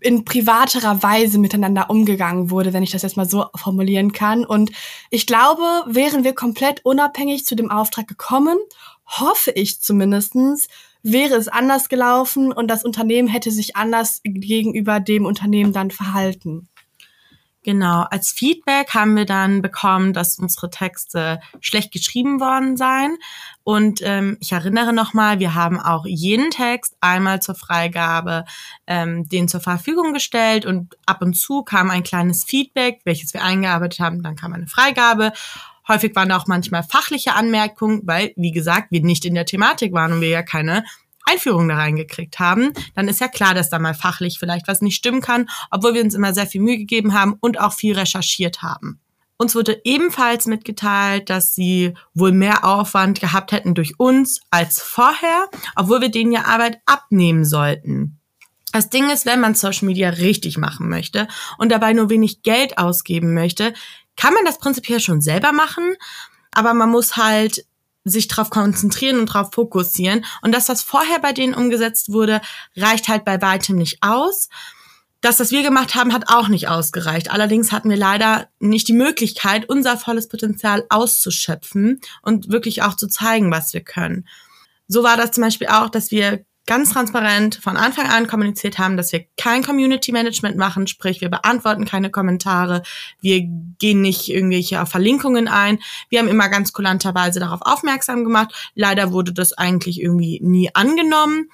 in 0.00 0.24
privaterer 0.24 1.02
Weise 1.02 1.38
miteinander 1.38 1.90
umgegangen 1.90 2.50
wurde, 2.50 2.72
wenn 2.72 2.82
ich 2.82 2.90
das 2.90 3.02
jetzt 3.02 3.16
mal 3.16 3.28
so 3.28 3.46
formulieren 3.54 4.12
kann. 4.12 4.44
Und 4.44 4.70
ich 5.10 5.26
glaube, 5.26 5.62
wären 5.86 6.24
wir 6.24 6.34
komplett 6.34 6.84
unabhängig 6.84 7.44
zu 7.44 7.56
dem 7.56 7.70
Auftrag 7.70 8.08
gekommen, 8.08 8.58
hoffe 9.06 9.50
ich 9.52 9.80
zumindestens, 9.80 10.68
wäre 11.02 11.36
es 11.36 11.48
anders 11.48 11.88
gelaufen 11.88 12.52
und 12.52 12.68
das 12.68 12.84
Unternehmen 12.84 13.28
hätte 13.28 13.50
sich 13.50 13.76
anders 13.76 14.20
gegenüber 14.24 15.00
dem 15.00 15.24
Unternehmen 15.26 15.72
dann 15.72 15.90
verhalten. 15.90 16.68
Genau, 17.68 18.06
als 18.10 18.32
Feedback 18.32 18.94
haben 18.94 19.14
wir 19.14 19.26
dann 19.26 19.60
bekommen, 19.60 20.14
dass 20.14 20.38
unsere 20.38 20.70
Texte 20.70 21.38
schlecht 21.60 21.92
geschrieben 21.92 22.40
worden 22.40 22.78
seien. 22.78 23.18
Und 23.62 24.00
ähm, 24.02 24.38
ich 24.40 24.52
erinnere 24.52 24.94
nochmal, 24.94 25.38
wir 25.38 25.54
haben 25.54 25.78
auch 25.78 26.06
jeden 26.06 26.50
Text 26.50 26.96
einmal 27.02 27.42
zur 27.42 27.56
Freigabe 27.56 28.46
ähm, 28.86 29.28
den 29.28 29.48
zur 29.48 29.60
Verfügung 29.60 30.14
gestellt 30.14 30.64
und 30.64 30.96
ab 31.04 31.20
und 31.20 31.34
zu 31.34 31.62
kam 31.62 31.90
ein 31.90 32.04
kleines 32.04 32.42
Feedback, 32.42 33.02
welches 33.04 33.34
wir 33.34 33.44
eingearbeitet 33.44 34.00
haben, 34.00 34.22
dann 34.22 34.34
kam 34.34 34.54
eine 34.54 34.66
Freigabe. 34.66 35.34
Häufig 35.86 36.16
waren 36.16 36.32
auch 36.32 36.46
manchmal 36.46 36.84
fachliche 36.84 37.34
Anmerkungen, 37.34 38.00
weil, 38.06 38.32
wie 38.36 38.52
gesagt, 38.52 38.92
wir 38.92 39.02
nicht 39.02 39.26
in 39.26 39.34
der 39.34 39.44
Thematik 39.44 39.92
waren 39.92 40.14
und 40.14 40.20
wir 40.22 40.30
ja 40.30 40.42
keine 40.42 40.84
Einführung 41.28 41.68
da 41.68 41.76
reingekriegt 41.76 42.38
haben, 42.38 42.72
dann 42.94 43.08
ist 43.08 43.20
ja 43.20 43.28
klar, 43.28 43.54
dass 43.54 43.70
da 43.70 43.78
mal 43.78 43.94
fachlich 43.94 44.38
vielleicht 44.38 44.68
was 44.68 44.80
nicht 44.80 44.96
stimmen 44.96 45.20
kann, 45.20 45.48
obwohl 45.70 45.94
wir 45.94 46.02
uns 46.02 46.14
immer 46.14 46.34
sehr 46.34 46.46
viel 46.46 46.60
Mühe 46.60 46.78
gegeben 46.78 47.14
haben 47.14 47.36
und 47.40 47.60
auch 47.60 47.72
viel 47.72 47.98
recherchiert 47.98 48.62
haben. 48.62 49.00
Uns 49.40 49.54
wurde 49.54 49.80
ebenfalls 49.84 50.46
mitgeteilt, 50.46 51.30
dass 51.30 51.54
sie 51.54 51.94
wohl 52.12 52.32
mehr 52.32 52.64
Aufwand 52.64 53.20
gehabt 53.20 53.52
hätten 53.52 53.74
durch 53.74 53.94
uns 53.98 54.40
als 54.50 54.82
vorher, 54.82 55.48
obwohl 55.76 56.00
wir 56.00 56.10
denen 56.10 56.32
ja 56.32 56.46
Arbeit 56.46 56.80
abnehmen 56.86 57.44
sollten. 57.44 58.18
Das 58.72 58.90
Ding 58.90 59.08
ist, 59.10 59.26
wenn 59.26 59.40
man 59.40 59.54
Social 59.54 59.86
Media 59.86 60.10
richtig 60.10 60.58
machen 60.58 60.88
möchte 60.88 61.28
und 61.56 61.70
dabei 61.70 61.92
nur 61.92 62.10
wenig 62.10 62.42
Geld 62.42 62.78
ausgeben 62.78 63.32
möchte, 63.32 63.72
kann 64.16 64.34
man 64.34 64.44
das 64.44 64.58
prinzipiell 64.58 65.00
schon 65.00 65.20
selber 65.20 65.52
machen, 65.52 65.94
aber 66.50 66.74
man 66.74 66.90
muss 66.90 67.16
halt 67.16 67.64
sich 68.10 68.28
darauf 68.28 68.50
konzentrieren 68.50 69.18
und 69.18 69.34
darauf 69.34 69.52
fokussieren. 69.52 70.24
Und 70.42 70.52
das, 70.52 70.68
was 70.68 70.82
vorher 70.82 71.18
bei 71.20 71.32
denen 71.32 71.54
umgesetzt 71.54 72.12
wurde, 72.12 72.40
reicht 72.76 73.08
halt 73.08 73.24
bei 73.24 73.40
weitem 73.40 73.76
nicht 73.76 73.98
aus. 74.02 74.48
Das, 75.20 75.40
was 75.40 75.50
wir 75.50 75.62
gemacht 75.62 75.96
haben, 75.96 76.12
hat 76.12 76.28
auch 76.28 76.48
nicht 76.48 76.68
ausgereicht. 76.68 77.32
Allerdings 77.32 77.72
hatten 77.72 77.90
wir 77.90 77.96
leider 77.96 78.48
nicht 78.60 78.86
die 78.86 78.92
Möglichkeit, 78.92 79.68
unser 79.68 79.96
volles 79.96 80.28
Potenzial 80.28 80.84
auszuschöpfen 80.90 82.00
und 82.22 82.50
wirklich 82.50 82.82
auch 82.82 82.94
zu 82.94 83.08
zeigen, 83.08 83.50
was 83.50 83.74
wir 83.74 83.80
können. 83.80 84.28
So 84.86 85.02
war 85.02 85.16
das 85.16 85.32
zum 85.32 85.42
Beispiel 85.42 85.66
auch, 85.66 85.90
dass 85.90 86.12
wir 86.12 86.44
ganz 86.68 86.92
transparent 86.92 87.56
von 87.56 87.78
Anfang 87.78 88.06
an 88.06 88.26
kommuniziert 88.26 88.78
haben, 88.78 88.98
dass 88.98 89.10
wir 89.10 89.24
kein 89.38 89.64
Community 89.64 90.12
Management 90.12 90.56
machen, 90.58 90.86
sprich 90.86 91.22
wir 91.22 91.30
beantworten 91.30 91.86
keine 91.86 92.10
Kommentare, 92.10 92.82
wir 93.20 93.40
gehen 93.40 94.02
nicht 94.02 94.28
irgendwelche 94.28 94.84
Verlinkungen 94.84 95.48
ein. 95.48 95.78
Wir 96.10 96.18
haben 96.18 96.28
immer 96.28 96.50
ganz 96.50 96.74
kulanterweise 96.74 97.40
darauf 97.40 97.62
aufmerksam 97.62 98.22
gemacht. 98.22 98.54
Leider 98.74 99.12
wurde 99.12 99.32
das 99.32 99.54
eigentlich 99.54 100.00
irgendwie 100.00 100.40
nie 100.42 100.70
angenommen. 100.74 101.50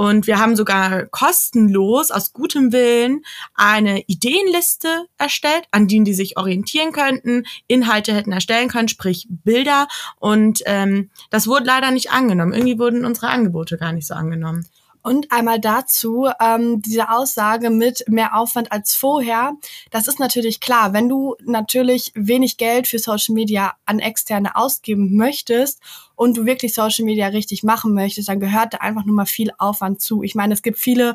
Und 0.00 0.26
wir 0.26 0.38
haben 0.38 0.56
sogar 0.56 1.04
kostenlos 1.08 2.10
aus 2.10 2.32
gutem 2.32 2.72
Willen 2.72 3.20
eine 3.54 4.00
Ideenliste 4.06 5.04
erstellt, 5.18 5.64
an 5.72 5.88
denen 5.88 6.06
die 6.06 6.14
sich 6.14 6.38
orientieren 6.38 6.92
könnten, 6.92 7.44
Inhalte 7.66 8.14
hätten 8.14 8.32
erstellen 8.32 8.70
können, 8.70 8.88
sprich 8.88 9.26
Bilder. 9.28 9.88
Und 10.18 10.62
ähm, 10.64 11.10
das 11.28 11.46
wurde 11.46 11.66
leider 11.66 11.90
nicht 11.90 12.12
angenommen. 12.12 12.54
Irgendwie 12.54 12.78
wurden 12.78 13.04
unsere 13.04 13.28
Angebote 13.28 13.76
gar 13.76 13.92
nicht 13.92 14.06
so 14.06 14.14
angenommen. 14.14 14.64
Und 15.02 15.32
einmal 15.32 15.58
dazu, 15.58 16.28
ähm, 16.40 16.82
diese 16.82 17.10
Aussage 17.10 17.70
mit 17.70 18.04
mehr 18.08 18.36
Aufwand 18.36 18.70
als 18.70 18.94
vorher, 18.94 19.54
das 19.90 20.08
ist 20.08 20.18
natürlich 20.18 20.60
klar. 20.60 20.92
Wenn 20.92 21.08
du 21.08 21.36
natürlich 21.44 22.12
wenig 22.14 22.58
Geld 22.58 22.86
für 22.86 22.98
Social 22.98 23.34
Media 23.34 23.74
an 23.86 23.98
Externe 23.98 24.56
ausgeben 24.56 25.16
möchtest 25.16 25.80
und 26.16 26.36
du 26.36 26.44
wirklich 26.44 26.74
Social 26.74 27.04
Media 27.04 27.28
richtig 27.28 27.62
machen 27.62 27.94
möchtest, 27.94 28.28
dann 28.28 28.40
gehört 28.40 28.74
da 28.74 28.78
einfach 28.78 29.04
nur 29.04 29.16
mal 29.16 29.26
viel 29.26 29.50
Aufwand 29.58 30.02
zu. 30.02 30.22
Ich 30.22 30.34
meine, 30.34 30.52
es 30.52 30.62
gibt 30.62 30.78
viele 30.78 31.14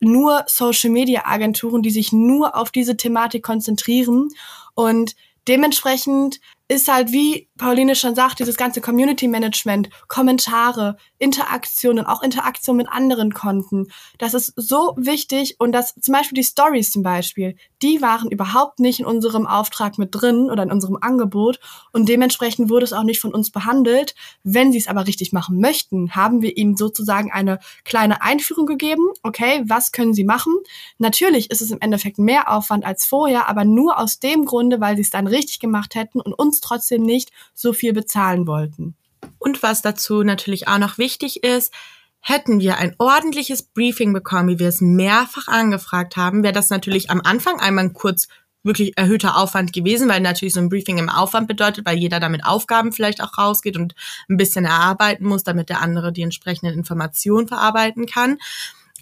nur 0.00 0.44
Social 0.46 0.90
Media 0.90 1.26
Agenturen, 1.26 1.82
die 1.82 1.90
sich 1.90 2.12
nur 2.12 2.56
auf 2.56 2.70
diese 2.70 2.96
Thematik 2.96 3.42
konzentrieren 3.42 4.28
und 4.74 5.16
dementsprechend 5.48 6.40
ist 6.68 6.88
halt, 6.88 7.12
wie 7.12 7.48
Pauline 7.56 7.96
schon 7.96 8.14
sagt, 8.14 8.40
dieses 8.40 8.58
ganze 8.58 8.82
Community 8.82 9.26
Management, 9.26 9.88
Kommentare, 10.06 10.98
Interaktionen, 11.18 12.04
auch 12.04 12.22
Interaktion 12.22 12.76
mit 12.76 12.88
anderen 12.90 13.32
Konten. 13.32 13.86
Das 14.18 14.34
ist 14.34 14.52
so 14.54 14.94
wichtig 14.98 15.56
und 15.58 15.72
dass 15.72 15.94
zum 15.94 16.12
Beispiel 16.12 16.36
die 16.36 16.44
Stories 16.44 16.90
zum 16.90 17.02
Beispiel, 17.02 17.56
die 17.82 18.02
waren 18.02 18.30
überhaupt 18.30 18.80
nicht 18.80 19.00
in 19.00 19.06
unserem 19.06 19.46
Auftrag 19.46 19.96
mit 19.96 20.10
drin 20.12 20.50
oder 20.50 20.62
in 20.62 20.70
unserem 20.70 20.98
Angebot 21.00 21.58
und 21.92 22.08
dementsprechend 22.08 22.68
wurde 22.68 22.84
es 22.84 22.92
auch 22.92 23.02
nicht 23.02 23.20
von 23.20 23.34
uns 23.34 23.50
behandelt. 23.50 24.14
Wenn 24.44 24.70
sie 24.70 24.78
es 24.78 24.88
aber 24.88 25.06
richtig 25.06 25.32
machen 25.32 25.60
möchten, 25.60 26.14
haben 26.14 26.42
wir 26.42 26.56
ihnen 26.56 26.76
sozusagen 26.76 27.32
eine 27.32 27.60
kleine 27.84 28.20
Einführung 28.20 28.66
gegeben. 28.66 29.04
Okay, 29.22 29.62
was 29.66 29.90
können 29.90 30.12
sie 30.12 30.24
machen? 30.24 30.54
Natürlich 30.98 31.50
ist 31.50 31.62
es 31.62 31.70
im 31.70 31.80
Endeffekt 31.80 32.18
mehr 32.18 32.50
Aufwand 32.52 32.84
als 32.84 33.06
vorher, 33.06 33.48
aber 33.48 33.64
nur 33.64 33.98
aus 33.98 34.20
dem 34.20 34.44
Grunde, 34.44 34.80
weil 34.80 34.96
sie 34.96 35.02
es 35.02 35.10
dann 35.10 35.26
richtig 35.26 35.60
gemacht 35.60 35.94
hätten 35.94 36.20
und 36.20 36.34
uns 36.34 36.57
trotzdem 36.60 37.02
nicht 37.02 37.30
so 37.54 37.72
viel 37.72 37.92
bezahlen 37.92 38.46
wollten. 38.46 38.96
Und 39.38 39.62
was 39.62 39.82
dazu 39.82 40.22
natürlich 40.22 40.68
auch 40.68 40.78
noch 40.78 40.98
wichtig 40.98 41.42
ist, 41.44 41.72
hätten 42.20 42.60
wir 42.60 42.78
ein 42.78 42.94
ordentliches 42.98 43.62
Briefing 43.62 44.12
bekommen, 44.12 44.48
wie 44.48 44.58
wir 44.58 44.68
es 44.68 44.80
mehrfach 44.80 45.48
angefragt 45.48 46.16
haben, 46.16 46.42
wäre 46.42 46.52
das 46.52 46.70
natürlich 46.70 47.10
am 47.10 47.20
Anfang 47.22 47.60
einmal 47.60 47.90
kurz 47.90 48.28
wirklich 48.64 48.96
erhöhter 48.96 49.36
Aufwand 49.36 49.72
gewesen, 49.72 50.08
weil 50.08 50.20
natürlich 50.20 50.54
so 50.54 50.60
ein 50.60 50.68
Briefing 50.68 50.98
im 50.98 51.08
Aufwand 51.08 51.48
bedeutet, 51.48 51.86
weil 51.86 51.96
jeder 51.96 52.20
damit 52.20 52.44
Aufgaben 52.44 52.92
vielleicht 52.92 53.22
auch 53.22 53.38
rausgeht 53.38 53.76
und 53.76 53.94
ein 54.28 54.36
bisschen 54.36 54.64
erarbeiten 54.64 55.26
muss, 55.26 55.44
damit 55.44 55.68
der 55.68 55.80
andere 55.80 56.12
die 56.12 56.22
entsprechenden 56.22 56.74
Informationen 56.74 57.48
verarbeiten 57.48 58.06
kann. 58.06 58.38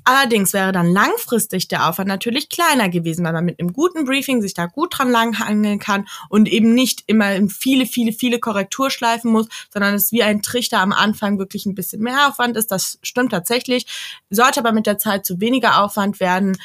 Allerdings 0.09 0.53
wäre 0.53 0.71
dann 0.71 0.87
langfristig 0.93 1.67
der 1.67 1.89
Aufwand 1.89 2.07
natürlich 2.07 2.49
kleiner 2.49 2.89
gewesen, 2.89 3.25
weil 3.25 3.33
man 3.33 3.45
mit 3.45 3.59
einem 3.59 3.73
guten 3.73 4.05
Briefing 4.05 4.41
sich 4.41 4.55
da 4.55 4.67
gut 4.67 4.97
dran 4.97 5.11
langhangeln 5.11 5.81
kann 5.81 6.07
und 6.29 6.49
eben 6.49 6.75
nicht 6.75 7.03
immer 7.09 7.35
in 7.35 7.49
viele, 7.49 7.87
viele, 7.87 8.13
viele 8.13 8.39
Korrekturschleifen 8.39 9.33
muss, 9.33 9.49
sondern 9.69 9.95
es 9.95 10.13
wie 10.13 10.23
ein 10.23 10.43
Trichter 10.43 10.79
am 10.79 10.93
Anfang 10.93 11.41
wirklich 11.41 11.67
ein 11.67 11.75
bisschen 11.75 12.03
mehr 12.03 12.29
Aufwand 12.29 12.57
ist. 12.57 12.71
Das 12.71 13.01
stimmt 13.03 13.33
tatsächlich. 13.33 13.87
Sollte 14.31 14.61
aber 14.61 14.71
mit 14.71 14.87
der 14.87 14.99
Zeit 14.99 15.27
zu 15.27 15.41
weniger 15.41 15.83
Aufwand 15.83 16.21
werden. 16.21 16.57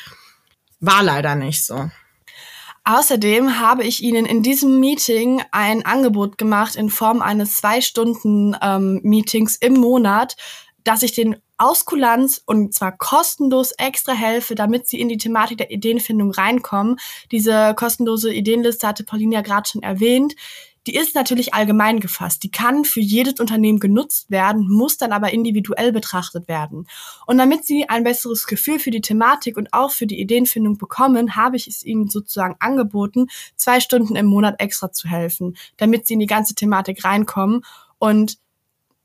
War 0.79 1.01
leider 1.01 1.33
nicht 1.33 1.65
so. 1.65 1.89
Außerdem 2.83 3.59
habe 3.59 3.83
ich 3.83 4.03
Ihnen 4.03 4.27
in 4.27 4.43
diesem 4.43 4.79
Meeting 4.79 5.41
ein 5.51 5.83
Angebot 5.83 6.37
gemacht 6.37 6.75
in 6.75 6.91
Form 6.91 7.23
eines 7.23 7.57
zwei 7.57 7.81
Stunden 7.81 8.55
ähm, 8.61 8.99
Meetings 9.03 9.55
im 9.55 9.73
Monat, 9.73 10.35
dass 10.83 11.03
ich 11.03 11.13
den 11.13 11.37
aus 11.57 11.85
Kulanz 11.85 12.41
und 12.45 12.73
zwar 12.73 12.97
kostenlos 12.97 13.71
extra 13.73 14.13
helfe, 14.13 14.55
damit 14.55 14.87
sie 14.87 14.99
in 14.99 15.09
die 15.09 15.17
Thematik 15.17 15.59
der 15.59 15.71
Ideenfindung 15.71 16.31
reinkommen. 16.31 16.97
Diese 17.31 17.73
kostenlose 17.75 18.33
Ideenliste 18.33 18.87
hatte 18.87 19.03
Pauline 19.03 19.35
ja 19.35 19.41
gerade 19.41 19.69
schon 19.69 19.83
erwähnt. 19.83 20.35
Die 20.87 20.95
ist 20.95 21.13
natürlich 21.13 21.53
allgemein 21.53 21.99
gefasst. 21.99 22.41
Die 22.41 22.49
kann 22.49 22.85
für 22.85 23.01
jedes 23.01 23.39
Unternehmen 23.39 23.79
genutzt 23.79 24.31
werden, 24.31 24.67
muss 24.67 24.97
dann 24.97 25.11
aber 25.11 25.31
individuell 25.31 25.91
betrachtet 25.91 26.47
werden. 26.47 26.87
Und 27.27 27.37
damit 27.37 27.65
Sie 27.65 27.87
ein 27.87 28.03
besseres 28.03 28.47
Gefühl 28.47 28.79
für 28.79 28.89
die 28.89 29.01
Thematik 29.01 29.57
und 29.57 29.73
auch 29.73 29.91
für 29.91 30.07
die 30.07 30.19
Ideenfindung 30.19 30.79
bekommen, 30.79 31.35
habe 31.35 31.55
ich 31.55 31.67
es 31.67 31.83
Ihnen 31.83 32.09
sozusagen 32.09 32.55
angeboten, 32.59 33.27
zwei 33.55 33.79
Stunden 33.79 34.15
im 34.15 34.25
Monat 34.25 34.55
extra 34.59 34.91
zu 34.91 35.07
helfen, 35.07 35.55
damit 35.77 36.07
Sie 36.07 36.15
in 36.15 36.19
die 36.19 36.25
ganze 36.25 36.55
Thematik 36.55 37.05
reinkommen. 37.05 37.63
Und 37.99 38.39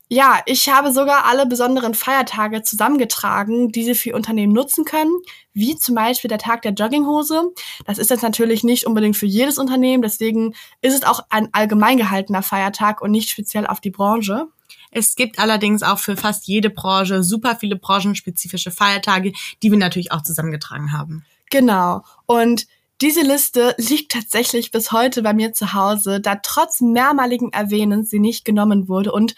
ja, 0.09 0.39
ich 0.45 0.69
habe 0.69 0.93
sogar 0.93 1.25
alle 1.25 1.45
besonderen 1.45 1.93
Feiertage 1.93 2.63
zusammengetragen, 2.63 3.71
die 3.71 3.83
Sie 3.83 3.95
für 3.95 4.15
Unternehmen 4.15 4.53
nutzen 4.53 4.85
können, 4.85 5.11
wie 5.53 5.75
zum 5.75 5.95
Beispiel 5.95 6.29
der 6.29 6.37
Tag 6.37 6.61
der 6.61 6.73
Jogginghose. 6.73 7.51
Das 7.85 7.97
ist 7.97 8.09
jetzt 8.09 8.23
natürlich 8.23 8.63
nicht 8.63 8.85
unbedingt 8.85 9.17
für 9.17 9.25
jedes 9.25 9.57
Unternehmen, 9.57 10.01
deswegen 10.01 10.53
ist 10.81 10.93
es 10.93 11.03
auch 11.03 11.21
ein 11.29 11.49
allgemein 11.51 11.97
gehaltener 11.97 12.43
Feiertag 12.43 13.01
und 13.01 13.11
nicht 13.11 13.29
speziell 13.29 13.67
auf 13.67 13.81
die 13.81 13.91
Branche. 13.91 14.47
Es 14.91 15.15
gibt 15.15 15.39
allerdings 15.39 15.83
auch 15.83 15.99
für 15.99 16.15
fast 16.15 16.47
jede 16.47 16.69
Branche 16.69 17.21
super 17.21 17.57
viele 17.57 17.75
branchenspezifische 17.75 18.71
Feiertage, 18.71 19.33
die 19.61 19.71
wir 19.71 19.77
natürlich 19.77 20.13
auch 20.13 20.23
zusammengetragen 20.23 20.93
haben. 20.93 21.25
Genau. 21.49 22.03
Und 22.25 22.67
diese 23.01 23.21
Liste 23.21 23.75
liegt 23.77 24.11
tatsächlich 24.11 24.71
bis 24.71 24.91
heute 24.91 25.21
bei 25.21 25.33
mir 25.33 25.53
zu 25.53 25.73
Hause, 25.73 26.19
da 26.19 26.35
trotz 26.41 26.81
mehrmaligen 26.81 27.53
Erwähnens 27.53 28.09
sie 28.09 28.19
nicht 28.19 28.43
genommen 28.43 28.87
wurde 28.87 29.11
und 29.11 29.35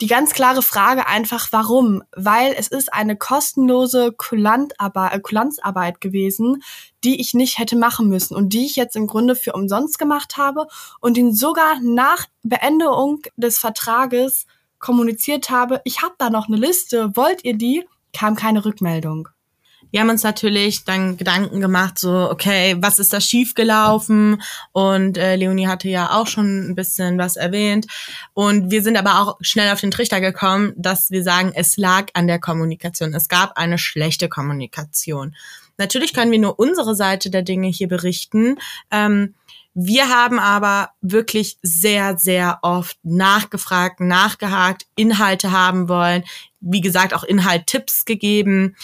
die 0.00 0.06
ganz 0.06 0.32
klare 0.32 0.62
Frage 0.62 1.06
einfach, 1.06 1.48
warum? 1.52 2.02
Weil 2.16 2.54
es 2.58 2.68
ist 2.68 2.92
eine 2.92 3.16
kostenlose 3.16 4.08
äh, 4.08 5.20
Kulanzarbeit 5.20 6.00
gewesen, 6.00 6.62
die 7.04 7.20
ich 7.20 7.34
nicht 7.34 7.58
hätte 7.58 7.76
machen 7.76 8.08
müssen 8.08 8.34
und 8.34 8.52
die 8.52 8.66
ich 8.66 8.76
jetzt 8.76 8.96
im 8.96 9.06
Grunde 9.06 9.36
für 9.36 9.52
umsonst 9.52 9.98
gemacht 9.98 10.36
habe 10.36 10.66
und 11.00 11.16
ihn 11.16 11.34
sogar 11.34 11.80
nach 11.80 12.26
Beendigung 12.42 13.22
des 13.36 13.58
Vertrages 13.58 14.46
kommuniziert 14.78 15.50
habe, 15.50 15.80
ich 15.84 16.02
habe 16.02 16.14
da 16.18 16.28
noch 16.28 16.48
eine 16.48 16.56
Liste, 16.56 17.16
wollt 17.16 17.44
ihr 17.44 17.56
die? 17.56 17.86
Kam 18.12 18.36
keine 18.36 18.64
Rückmeldung 18.64 19.28
wir 19.94 20.00
haben 20.00 20.10
uns 20.10 20.24
natürlich 20.24 20.82
dann 20.82 21.16
Gedanken 21.16 21.60
gemacht, 21.60 22.00
so, 22.00 22.28
okay, 22.28 22.74
was 22.80 22.98
ist 22.98 23.12
da 23.12 23.20
schiefgelaufen? 23.20 24.42
Und 24.72 25.16
äh, 25.16 25.36
Leonie 25.36 25.68
hatte 25.68 25.88
ja 25.88 26.10
auch 26.10 26.26
schon 26.26 26.68
ein 26.68 26.74
bisschen 26.74 27.16
was 27.16 27.36
erwähnt. 27.36 27.86
Und 28.32 28.72
wir 28.72 28.82
sind 28.82 28.96
aber 28.96 29.20
auch 29.20 29.36
schnell 29.40 29.72
auf 29.72 29.80
den 29.80 29.92
Trichter 29.92 30.20
gekommen, 30.20 30.72
dass 30.76 31.12
wir 31.12 31.22
sagen, 31.22 31.52
es 31.54 31.76
lag 31.76 32.06
an 32.14 32.26
der 32.26 32.40
Kommunikation. 32.40 33.14
Es 33.14 33.28
gab 33.28 33.56
eine 33.56 33.78
schlechte 33.78 34.28
Kommunikation. 34.28 35.36
Natürlich 35.78 36.12
können 36.12 36.32
wir 36.32 36.40
nur 36.40 36.58
unsere 36.58 36.96
Seite 36.96 37.30
der 37.30 37.42
Dinge 37.42 37.68
hier 37.68 37.86
berichten. 37.86 38.58
Ähm, 38.90 39.34
wir 39.74 40.08
haben 40.08 40.40
aber 40.40 40.90
wirklich 41.02 41.56
sehr, 41.62 42.18
sehr 42.18 42.58
oft 42.62 42.98
nachgefragt, 43.04 44.00
nachgehakt, 44.00 44.86
Inhalte 44.96 45.52
haben 45.52 45.88
wollen, 45.88 46.24
wie 46.58 46.80
gesagt, 46.80 47.14
auch 47.14 47.22
Inhalt-Tipps 47.22 48.04
gegeben 48.04 48.74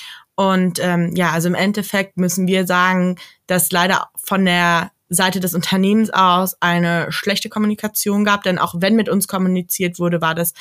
und 0.41 0.79
ähm, 0.81 1.15
ja, 1.15 1.33
also 1.33 1.49
im 1.49 1.55
Endeffekt 1.55 2.17
müssen 2.17 2.47
wir 2.47 2.67
sagen, 2.67 3.17
dass 3.47 3.73
leider 3.73 4.09
von 4.17 4.47
der 4.47 4.91
Seite 5.11 5.39
des 5.39 5.53
Unternehmens 5.53 6.09
aus 6.09 6.57
eine 6.61 7.13
schlechte 7.13 7.51
Kommunikation 7.51 8.25
gab, 8.25 8.43
denn 8.45 8.59
auch 8.59 8.75
wenn 8.79 8.97
mit 8.97 9.11
uns 9.11 9.29
kommuniziert 9.29 9.99
wurde, 9.99 10.23
war 10.23 10.35
das 10.35 10.55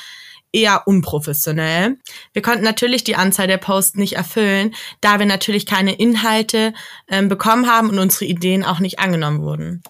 eher 0.52 0.86
unprofessionell. 0.86 1.96
Wir 2.34 2.42
konnten 2.42 2.62
natürlich 2.62 3.04
die 3.04 3.16
Anzahl 3.16 3.46
der 3.46 3.56
Posts 3.56 3.94
nicht 3.94 4.16
erfüllen, 4.16 4.74
da 5.00 5.18
wir 5.18 5.24
natürlich 5.24 5.64
keine 5.64 5.94
Inhalte 5.94 6.74
ähm, 7.08 7.30
bekommen 7.30 7.66
haben 7.66 7.88
und 7.88 7.98
unsere 7.98 8.26
Ideen 8.26 8.66
auch 8.66 8.80
nicht 8.80 8.98
angenommen 8.98 9.40
wurden. 9.40 9.82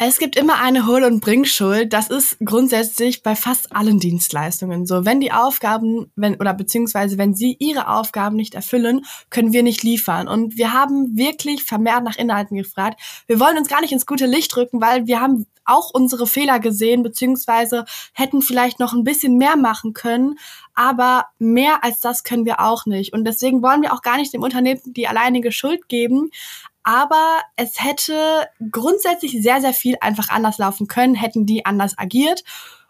Es 0.00 0.18
gibt 0.20 0.36
immer 0.36 0.60
eine 0.60 0.86
Hol- 0.86 1.02
und 1.02 1.18
Bringschuld. 1.18 1.92
Das 1.92 2.08
ist 2.08 2.36
grundsätzlich 2.44 3.24
bei 3.24 3.34
fast 3.34 3.74
allen 3.74 3.98
Dienstleistungen 3.98 4.86
so. 4.86 5.04
Wenn 5.04 5.18
die 5.18 5.32
Aufgaben, 5.32 6.12
wenn, 6.14 6.36
oder 6.36 6.54
beziehungsweise 6.54 7.18
wenn 7.18 7.34
Sie 7.34 7.56
Ihre 7.58 7.88
Aufgaben 7.88 8.36
nicht 8.36 8.54
erfüllen, 8.54 9.04
können 9.28 9.52
wir 9.52 9.64
nicht 9.64 9.82
liefern. 9.82 10.28
Und 10.28 10.56
wir 10.56 10.72
haben 10.72 11.16
wirklich 11.16 11.64
vermehrt 11.64 12.04
nach 12.04 12.14
Inhalten 12.14 12.56
gefragt. 12.56 13.00
Wir 13.26 13.40
wollen 13.40 13.58
uns 13.58 13.66
gar 13.66 13.80
nicht 13.80 13.90
ins 13.90 14.06
gute 14.06 14.26
Licht 14.26 14.56
rücken, 14.56 14.80
weil 14.80 15.08
wir 15.08 15.20
haben 15.20 15.46
auch 15.64 15.90
unsere 15.92 16.28
Fehler 16.28 16.60
gesehen, 16.60 17.02
beziehungsweise 17.02 17.84
hätten 18.12 18.40
vielleicht 18.40 18.78
noch 18.78 18.92
ein 18.92 19.04
bisschen 19.04 19.36
mehr 19.36 19.56
machen 19.56 19.94
können. 19.94 20.38
Aber 20.74 21.24
mehr 21.40 21.82
als 21.82 21.98
das 21.98 22.22
können 22.22 22.44
wir 22.44 22.60
auch 22.60 22.86
nicht. 22.86 23.12
Und 23.12 23.24
deswegen 23.24 23.62
wollen 23.62 23.82
wir 23.82 23.92
auch 23.92 24.02
gar 24.02 24.16
nicht 24.16 24.32
dem 24.32 24.44
Unternehmen 24.44 24.80
die 24.84 25.08
alleinige 25.08 25.50
Schuld 25.50 25.88
geben 25.88 26.30
aber 26.88 27.42
es 27.56 27.84
hätte 27.84 28.48
grundsätzlich 28.72 29.42
sehr, 29.42 29.60
sehr 29.60 29.74
viel 29.74 29.96
einfach 30.00 30.30
anders 30.30 30.56
laufen 30.56 30.86
können, 30.86 31.14
hätten 31.14 31.44
die 31.44 31.66
anders 31.66 31.98
agiert. 31.98 32.44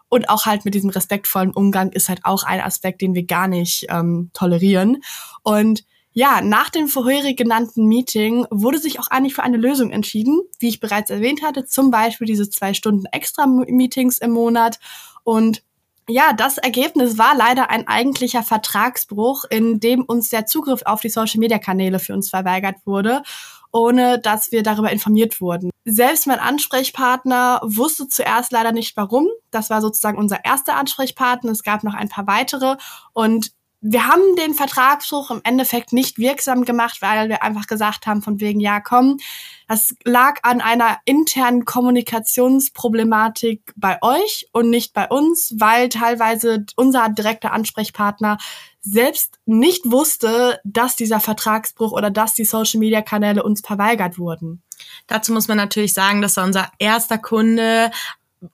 Und 0.07 0.29
auch 0.29 0.45
halt 0.45 0.63
mit 0.63 0.73
diesem 0.73 0.89
respektvollen 0.89 1.51
Umgang 1.51 1.91
ist 1.91 2.07
halt 2.07 2.21
auch 2.23 2.43
ein 2.43 2.61
Aspekt, 2.61 3.01
den 3.01 3.13
wir 3.13 3.25
gar 3.25 3.49
nicht 3.49 3.87
ähm, 3.89 4.31
tolerieren. 4.33 5.03
Und 5.43 5.83
ja, 6.13 6.39
nach 6.41 6.69
dem 6.69 6.87
vorherig 6.87 7.35
genannten 7.35 7.87
Meeting 7.87 8.45
wurde 8.49 8.79
sich 8.79 9.01
auch 9.01 9.09
eigentlich 9.09 9.35
für 9.35 9.43
eine 9.43 9.57
Lösung 9.57 9.91
entschieden, 9.91 10.39
wie 10.59 10.69
ich 10.69 10.79
bereits 10.79 11.09
erwähnt 11.09 11.43
hatte, 11.43 11.65
zum 11.65 11.91
Beispiel 11.91 12.25
diese 12.25 12.49
zwei 12.49 12.73
Stunden 12.73 13.05
extra 13.11 13.47
Meetings 13.47 14.17
im 14.19 14.31
Monat. 14.31 14.79
Und 15.25 15.61
ja, 16.07 16.31
das 16.31 16.57
Ergebnis 16.57 17.17
war 17.17 17.35
leider 17.35 17.69
ein 17.69 17.85
eigentlicher 17.85 18.43
Vertragsbruch, 18.43 19.43
in 19.49 19.81
dem 19.81 20.03
uns 20.05 20.29
der 20.29 20.45
Zugriff 20.45 20.83
auf 20.85 21.01
die 21.01 21.09
Social-Media-Kanäle 21.09 21.99
für 21.99 22.13
uns 22.13 22.29
verweigert 22.29 22.77
wurde, 22.85 23.23
ohne 23.71 24.19
dass 24.19 24.51
wir 24.51 24.63
darüber 24.63 24.91
informiert 24.91 25.41
wurden. 25.41 25.69
Selbst 25.85 26.27
mein 26.27 26.39
Ansprechpartner 26.39 27.61
wusste 27.63 28.07
zuerst 28.07 28.51
leider 28.51 28.71
nicht 28.71 28.95
warum. 28.97 29.27
Das 29.51 29.69
war 29.69 29.81
sozusagen 29.81 30.17
unser 30.17 30.43
erster 30.45 30.75
Ansprechpartner. 30.75 31.51
Es 31.51 31.63
gab 31.63 31.83
noch 31.83 31.93
ein 31.93 32.09
paar 32.09 32.27
weitere 32.27 32.75
und 33.13 33.51
wir 33.81 34.07
haben 34.07 34.35
den 34.35 34.53
Vertragsbruch 34.53 35.31
im 35.31 35.39
Endeffekt 35.43 35.93
nicht 35.93 36.17
wirksam 36.17 36.65
gemacht, 36.65 37.01
weil 37.01 37.29
wir 37.29 37.43
einfach 37.43 37.65
gesagt 37.65 38.07
haben, 38.07 38.21
von 38.21 38.41
wegen, 38.41 38.59
ja, 38.59 38.81
komm, 38.81 39.19
das 39.67 39.95
lag 40.03 40.39
an 40.43 40.59
einer 40.59 40.97
internen 41.05 41.63
Kommunikationsproblematik 41.63 43.71
bei 43.77 43.97
euch 44.01 44.49
und 44.51 44.69
nicht 44.69 44.93
bei 44.93 45.07
uns, 45.07 45.55
weil 45.59 45.87
teilweise 45.87 46.65
unser 46.75 47.07
direkter 47.09 47.53
Ansprechpartner 47.53 48.37
selbst 48.81 49.39
nicht 49.45 49.89
wusste, 49.89 50.59
dass 50.63 50.95
dieser 50.95 51.19
Vertragsbruch 51.19 51.91
oder 51.91 52.11
dass 52.11 52.33
die 52.33 52.45
Social-Media-Kanäle 52.45 53.43
uns 53.43 53.61
verweigert 53.61 54.17
wurden. 54.17 54.61
Dazu 55.07 55.33
muss 55.33 55.47
man 55.47 55.57
natürlich 55.57 55.93
sagen, 55.93 56.21
dass 56.21 56.37
er 56.37 56.45
unser 56.45 56.71
erster 56.79 57.17
Kunde 57.17 57.91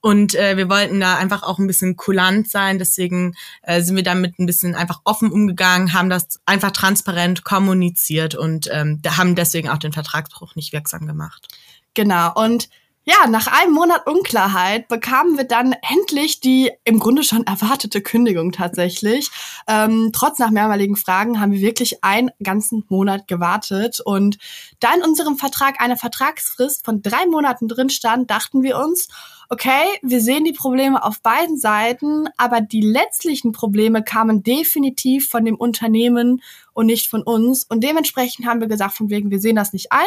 und 0.00 0.34
äh, 0.34 0.56
wir 0.56 0.68
wollten 0.68 1.00
da 1.00 1.16
einfach 1.16 1.42
auch 1.42 1.58
ein 1.58 1.66
bisschen 1.66 1.96
kulant 1.96 2.50
sein, 2.50 2.78
deswegen 2.78 3.34
äh, 3.62 3.80
sind 3.82 3.96
wir 3.96 4.02
damit 4.02 4.38
ein 4.38 4.46
bisschen 4.46 4.74
einfach 4.74 5.00
offen 5.04 5.30
umgegangen, 5.30 5.92
haben 5.92 6.10
das 6.10 6.40
einfach 6.44 6.72
transparent 6.72 7.44
kommuniziert 7.44 8.34
und 8.34 8.68
ähm, 8.72 9.00
haben 9.06 9.34
deswegen 9.34 9.68
auch 9.68 9.78
den 9.78 9.92
Vertragsbruch 9.92 10.56
nicht 10.56 10.72
wirksam 10.72 11.06
gemacht. 11.06 11.48
Genau. 11.94 12.32
Und 12.34 12.68
ja, 13.08 13.28
nach 13.28 13.46
einem 13.46 13.72
Monat 13.72 14.04
Unklarheit 14.08 14.88
bekamen 14.88 15.36
wir 15.36 15.44
dann 15.44 15.76
endlich 15.88 16.40
die 16.40 16.72
im 16.82 16.98
Grunde 16.98 17.22
schon 17.22 17.46
erwartete 17.46 18.00
Kündigung 18.00 18.50
tatsächlich. 18.50 19.30
Ähm, 19.68 20.10
trotz 20.12 20.40
nach 20.40 20.50
mehrmaligen 20.50 20.96
Fragen 20.96 21.40
haben 21.40 21.52
wir 21.52 21.60
wirklich 21.60 22.02
einen 22.02 22.32
ganzen 22.42 22.84
Monat 22.88 23.28
gewartet. 23.28 24.00
Und 24.00 24.38
da 24.80 24.92
in 24.92 25.04
unserem 25.04 25.36
Vertrag 25.38 25.80
eine 25.80 25.96
Vertragsfrist 25.96 26.84
von 26.84 27.00
drei 27.00 27.26
Monaten 27.26 27.68
drin 27.68 27.90
stand, 27.90 28.28
dachten 28.28 28.64
wir 28.64 28.76
uns, 28.76 29.06
okay, 29.48 29.84
wir 30.02 30.20
sehen 30.20 30.44
die 30.44 30.52
Probleme 30.52 31.02
auf 31.04 31.20
beiden 31.20 31.56
Seiten, 31.58 32.28
aber 32.36 32.60
die 32.60 32.80
letztlichen 32.80 33.52
Probleme 33.52 34.02
kamen 34.02 34.42
definitiv 34.42 35.28
von 35.28 35.44
dem 35.44 35.56
Unternehmen 35.56 36.42
und 36.72 36.86
nicht 36.86 37.08
von 37.08 37.22
uns. 37.22 37.64
Und 37.64 37.82
dementsprechend 37.82 38.46
haben 38.46 38.60
wir 38.60 38.68
gesagt, 38.68 38.96
von 38.96 39.10
wegen, 39.10 39.30
wir 39.30 39.40
sehen 39.40 39.56
das 39.56 39.72
nicht 39.72 39.92
ein 39.92 40.06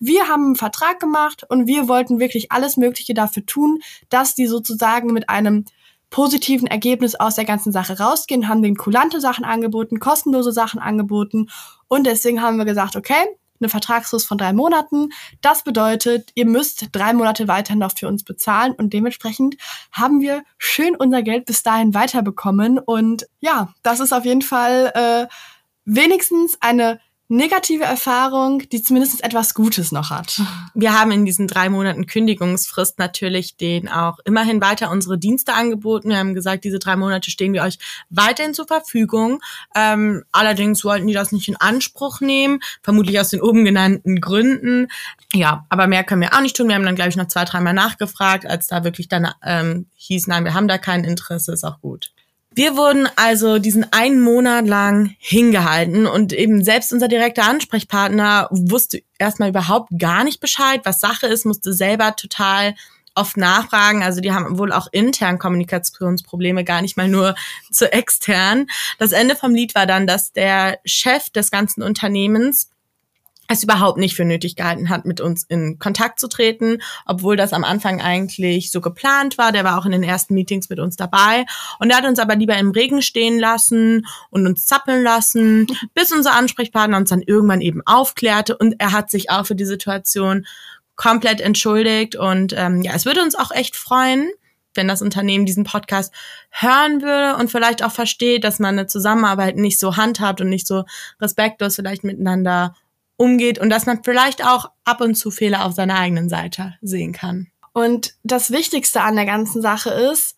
wir 0.00 0.28
haben 0.28 0.46
einen 0.46 0.56
Vertrag 0.56 1.00
gemacht 1.00 1.44
und 1.48 1.66
wir 1.66 1.88
wollten 1.88 2.20
wirklich 2.20 2.52
alles 2.52 2.76
Mögliche 2.76 3.14
dafür 3.14 3.46
tun, 3.46 3.80
dass 4.08 4.34
die 4.34 4.46
sozusagen 4.46 5.12
mit 5.12 5.28
einem 5.28 5.64
positiven 6.10 6.68
Ergebnis 6.68 7.14
aus 7.14 7.34
der 7.34 7.44
ganzen 7.44 7.72
Sache 7.72 7.98
rausgehen, 7.98 8.48
haben 8.48 8.62
den 8.62 8.76
kulante 8.76 9.20
Sachen 9.20 9.44
angeboten, 9.44 9.98
kostenlose 9.98 10.52
Sachen 10.52 10.78
angeboten 10.78 11.48
und 11.88 12.06
deswegen 12.06 12.42
haben 12.42 12.58
wir 12.58 12.64
gesagt, 12.64 12.96
okay, 12.96 13.24
eine 13.64 13.70
Vertragsfrist 13.70 14.26
von 14.26 14.38
drei 14.38 14.52
Monaten. 14.52 15.10
Das 15.40 15.62
bedeutet, 15.62 16.30
ihr 16.34 16.46
müsst 16.46 16.88
drei 16.92 17.12
Monate 17.12 17.48
weiter 17.48 17.74
noch 17.74 17.92
für 17.96 18.08
uns 18.08 18.22
bezahlen 18.22 18.72
und 18.72 18.92
dementsprechend 18.92 19.56
haben 19.90 20.20
wir 20.20 20.44
schön 20.58 20.94
unser 20.94 21.22
Geld 21.22 21.46
bis 21.46 21.62
dahin 21.62 21.94
weiterbekommen 21.94 22.78
und 22.78 23.26
ja, 23.40 23.74
das 23.82 24.00
ist 24.00 24.12
auf 24.12 24.24
jeden 24.24 24.42
Fall 24.42 24.92
äh, 24.94 25.26
wenigstens 25.84 26.58
eine 26.60 27.00
negative 27.34 27.84
Erfahrung, 27.84 28.62
die 28.70 28.82
zumindest 28.82 29.22
etwas 29.24 29.54
Gutes 29.54 29.92
noch 29.92 30.10
hat. 30.10 30.40
Wir 30.74 30.98
haben 30.98 31.10
in 31.10 31.24
diesen 31.24 31.48
drei 31.48 31.68
Monaten 31.68 32.06
Kündigungsfrist 32.06 32.98
natürlich 32.98 33.56
den 33.56 33.88
auch 33.88 34.18
immerhin 34.24 34.60
weiter 34.60 34.90
unsere 34.90 35.18
Dienste 35.18 35.52
angeboten. 35.52 36.08
Wir 36.08 36.18
haben 36.18 36.34
gesagt, 36.34 36.64
diese 36.64 36.78
drei 36.78 36.96
Monate 36.96 37.30
stehen 37.30 37.52
wir 37.52 37.62
euch 37.62 37.78
weiterhin 38.10 38.54
zur 38.54 38.66
Verfügung. 38.66 39.40
Ähm, 39.74 40.24
allerdings 40.32 40.84
wollten 40.84 41.06
die 41.06 41.12
das 41.12 41.32
nicht 41.32 41.48
in 41.48 41.56
Anspruch 41.56 42.20
nehmen, 42.20 42.60
vermutlich 42.82 43.18
aus 43.20 43.30
den 43.30 43.42
oben 43.42 43.64
genannten 43.64 44.20
Gründen. 44.20 44.88
Ja, 45.32 45.66
aber 45.68 45.86
mehr 45.86 46.04
können 46.04 46.22
wir 46.22 46.34
auch 46.34 46.40
nicht 46.40 46.56
tun. 46.56 46.68
Wir 46.68 46.76
haben 46.76 46.84
dann, 46.84 46.94
glaube 46.94 47.10
ich, 47.10 47.16
noch 47.16 47.28
zwei, 47.28 47.44
dreimal 47.44 47.74
nachgefragt, 47.74 48.46
als 48.46 48.68
da 48.68 48.84
wirklich 48.84 49.08
dann 49.08 49.32
ähm, 49.44 49.86
hieß, 49.96 50.28
nein, 50.28 50.44
wir 50.44 50.54
haben 50.54 50.68
da 50.68 50.78
kein 50.78 51.04
Interesse, 51.04 51.52
ist 51.52 51.64
auch 51.64 51.80
gut. 51.80 52.13
Wir 52.56 52.76
wurden 52.76 53.08
also 53.16 53.58
diesen 53.58 53.92
einen 53.92 54.20
Monat 54.20 54.68
lang 54.68 55.16
hingehalten 55.18 56.06
und 56.06 56.32
eben 56.32 56.62
selbst 56.62 56.92
unser 56.92 57.08
direkter 57.08 57.48
Ansprechpartner 57.48 58.46
wusste 58.52 59.02
erstmal 59.18 59.48
überhaupt 59.48 59.90
gar 59.98 60.22
nicht 60.22 60.38
Bescheid, 60.38 60.80
was 60.84 61.00
Sache 61.00 61.26
ist, 61.26 61.44
musste 61.44 61.72
selber 61.72 62.14
total 62.14 62.76
oft 63.16 63.36
nachfragen. 63.36 64.04
Also 64.04 64.20
die 64.20 64.32
haben 64.32 64.56
wohl 64.56 64.72
auch 64.72 64.86
intern 64.92 65.40
Kommunikationsprobleme, 65.40 66.62
gar 66.62 66.80
nicht 66.80 66.96
mal 66.96 67.08
nur 67.08 67.34
zu 67.72 67.92
extern. 67.92 68.66
Das 68.98 69.10
Ende 69.10 69.34
vom 69.34 69.52
Lied 69.52 69.74
war 69.74 69.86
dann, 69.86 70.06
dass 70.06 70.32
der 70.32 70.78
Chef 70.84 71.30
des 71.30 71.50
ganzen 71.50 71.82
Unternehmens 71.82 72.70
es 73.48 73.62
überhaupt 73.62 73.98
nicht 73.98 74.14
für 74.14 74.24
nötig 74.24 74.56
gehalten 74.56 74.88
hat, 74.88 75.04
mit 75.04 75.20
uns 75.20 75.44
in 75.44 75.78
Kontakt 75.78 76.18
zu 76.18 76.28
treten, 76.28 76.78
obwohl 77.04 77.36
das 77.36 77.52
am 77.52 77.64
Anfang 77.64 78.00
eigentlich 78.00 78.70
so 78.70 78.80
geplant 78.80 79.36
war. 79.38 79.52
Der 79.52 79.64
war 79.64 79.78
auch 79.78 79.86
in 79.86 79.92
den 79.92 80.02
ersten 80.02 80.34
Meetings 80.34 80.68
mit 80.68 80.78
uns 80.78 80.96
dabei. 80.96 81.44
Und 81.78 81.90
er 81.90 81.98
hat 81.98 82.06
uns 82.06 82.18
aber 82.18 82.36
lieber 82.36 82.56
im 82.56 82.70
Regen 82.70 83.02
stehen 83.02 83.38
lassen 83.38 84.06
und 84.30 84.46
uns 84.46 84.66
zappeln 84.66 85.02
lassen, 85.02 85.66
bis 85.94 86.12
unser 86.12 86.34
Ansprechpartner 86.34 86.96
uns 86.96 87.10
dann 87.10 87.22
irgendwann 87.22 87.60
eben 87.60 87.82
aufklärte. 87.86 88.56
Und 88.56 88.76
er 88.78 88.92
hat 88.92 89.10
sich 89.10 89.30
auch 89.30 89.46
für 89.46 89.54
die 89.54 89.66
Situation 89.66 90.46
komplett 90.96 91.40
entschuldigt. 91.40 92.16
Und 92.16 92.54
ähm, 92.56 92.82
ja, 92.82 92.92
es 92.94 93.04
würde 93.04 93.22
uns 93.22 93.34
auch 93.34 93.50
echt 93.50 93.76
freuen, 93.76 94.30
wenn 94.74 94.88
das 94.88 95.02
Unternehmen 95.02 95.46
diesen 95.46 95.64
Podcast 95.64 96.12
hören 96.50 97.02
würde 97.02 97.36
und 97.36 97.50
vielleicht 97.50 97.84
auch 97.84 97.92
versteht, 97.92 98.42
dass 98.44 98.58
man 98.58 98.78
eine 98.78 98.86
Zusammenarbeit 98.86 99.56
nicht 99.56 99.78
so 99.78 99.96
handhabt 99.96 100.40
und 100.40 100.48
nicht 100.48 100.66
so 100.66 100.84
respektlos 101.20 101.76
vielleicht 101.76 102.04
miteinander 102.04 102.74
umgeht 103.16 103.58
und 103.58 103.70
dass 103.70 103.86
man 103.86 104.02
vielleicht 104.02 104.44
auch 104.44 104.70
ab 104.84 105.00
und 105.00 105.14
zu 105.14 105.30
Fehler 105.30 105.64
auf 105.64 105.72
seiner 105.72 105.98
eigenen 105.98 106.28
Seite 106.28 106.74
sehen 106.82 107.12
kann. 107.12 107.48
Und 107.72 108.14
das 108.22 108.50
Wichtigste 108.50 109.02
an 109.02 109.16
der 109.16 109.26
ganzen 109.26 109.62
Sache 109.62 109.90
ist, 109.90 110.36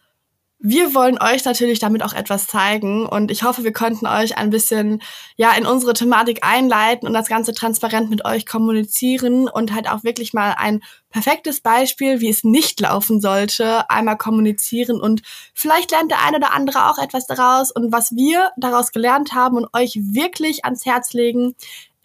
wir 0.59 0.95
wollen 0.95 1.21
euch 1.21 1.45
natürlich 1.45 1.81
damit 1.81 2.03
auch 2.03 2.15
etwas 2.15 2.47
zeigen 2.47 3.05
und 3.05 3.31
ich 3.31 3.43
hoffe, 3.43 3.63
wir 3.63 3.75
konnten 3.75 4.07
euch 4.07 4.39
ein 4.39 4.49
bisschen 4.49 5.03
ja 5.37 5.53
in 5.53 5.67
unsere 5.67 5.93
Thematik 5.93 6.39
einleiten 6.43 7.07
und 7.07 7.13
das 7.13 7.29
Ganze 7.29 7.53
transparent 7.53 8.09
mit 8.09 8.25
euch 8.25 8.47
kommunizieren 8.47 9.49
und 9.49 9.75
halt 9.75 9.89
auch 9.89 10.03
wirklich 10.03 10.33
mal 10.33 10.55
ein 10.57 10.83
perfektes 11.11 11.61
Beispiel, 11.61 12.21
wie 12.21 12.31
es 12.31 12.43
nicht 12.43 12.81
laufen 12.81 13.21
sollte, 13.21 13.89
einmal 13.91 14.17
kommunizieren 14.17 14.99
und 14.99 15.21
vielleicht 15.53 15.91
lernt 15.91 16.11
der 16.11 16.25
eine 16.25 16.39
oder 16.39 16.55
andere 16.55 16.91
auch 16.91 16.99
etwas 16.99 17.27
daraus 17.27 17.71
und 17.71 17.93
was 17.93 18.17
wir 18.17 18.51
daraus 18.57 18.93
gelernt 18.93 19.35
haben 19.35 19.59
und 19.59 19.69
euch 19.75 19.99
wirklich 20.03 20.65
ans 20.65 20.87
Herz 20.87 21.13
legen, 21.13 21.55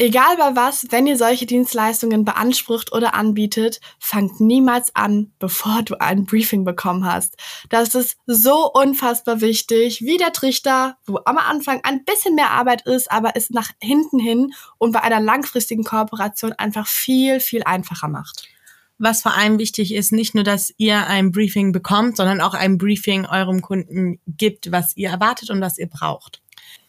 Egal 0.01 0.35
bei 0.37 0.55
was, 0.55 0.87
wenn 0.89 1.05
ihr 1.05 1.15
solche 1.15 1.45
Dienstleistungen 1.45 2.25
beansprucht 2.25 2.91
oder 2.91 3.13
anbietet, 3.13 3.79
fangt 3.99 4.39
niemals 4.39 4.95
an, 4.95 5.31
bevor 5.37 5.83
du 5.83 6.01
ein 6.01 6.25
Briefing 6.25 6.65
bekommen 6.65 7.05
hast. 7.05 7.37
Das 7.69 7.93
ist 7.93 8.17
so 8.25 8.71
unfassbar 8.73 9.41
wichtig, 9.41 10.01
wie 10.01 10.17
der 10.17 10.33
Trichter, 10.33 10.97
wo 11.05 11.19
am 11.25 11.37
Anfang 11.37 11.81
ein 11.83 12.03
bisschen 12.03 12.33
mehr 12.33 12.49
Arbeit 12.49 12.81
ist, 12.87 13.11
aber 13.11 13.33
es 13.35 13.51
nach 13.51 13.69
hinten 13.79 14.17
hin 14.17 14.53
und 14.79 14.91
bei 14.91 15.03
einer 15.03 15.19
langfristigen 15.19 15.83
Kooperation 15.83 16.53
einfach 16.53 16.87
viel, 16.87 17.39
viel 17.39 17.61
einfacher 17.63 18.07
macht. 18.07 18.47
Was 18.97 19.21
vor 19.21 19.37
allem 19.37 19.59
wichtig 19.59 19.93
ist, 19.93 20.11
nicht 20.11 20.33
nur, 20.33 20.43
dass 20.43 20.73
ihr 20.77 21.05
ein 21.05 21.31
Briefing 21.31 21.73
bekommt, 21.73 22.17
sondern 22.17 22.41
auch 22.41 22.55
ein 22.55 22.79
Briefing 22.79 23.27
eurem 23.27 23.61
Kunden 23.61 24.19
gibt, 24.25 24.71
was 24.71 24.97
ihr 24.97 25.11
erwartet 25.11 25.51
und 25.51 25.61
was 25.61 25.77
ihr 25.77 25.87
braucht. 25.87 26.41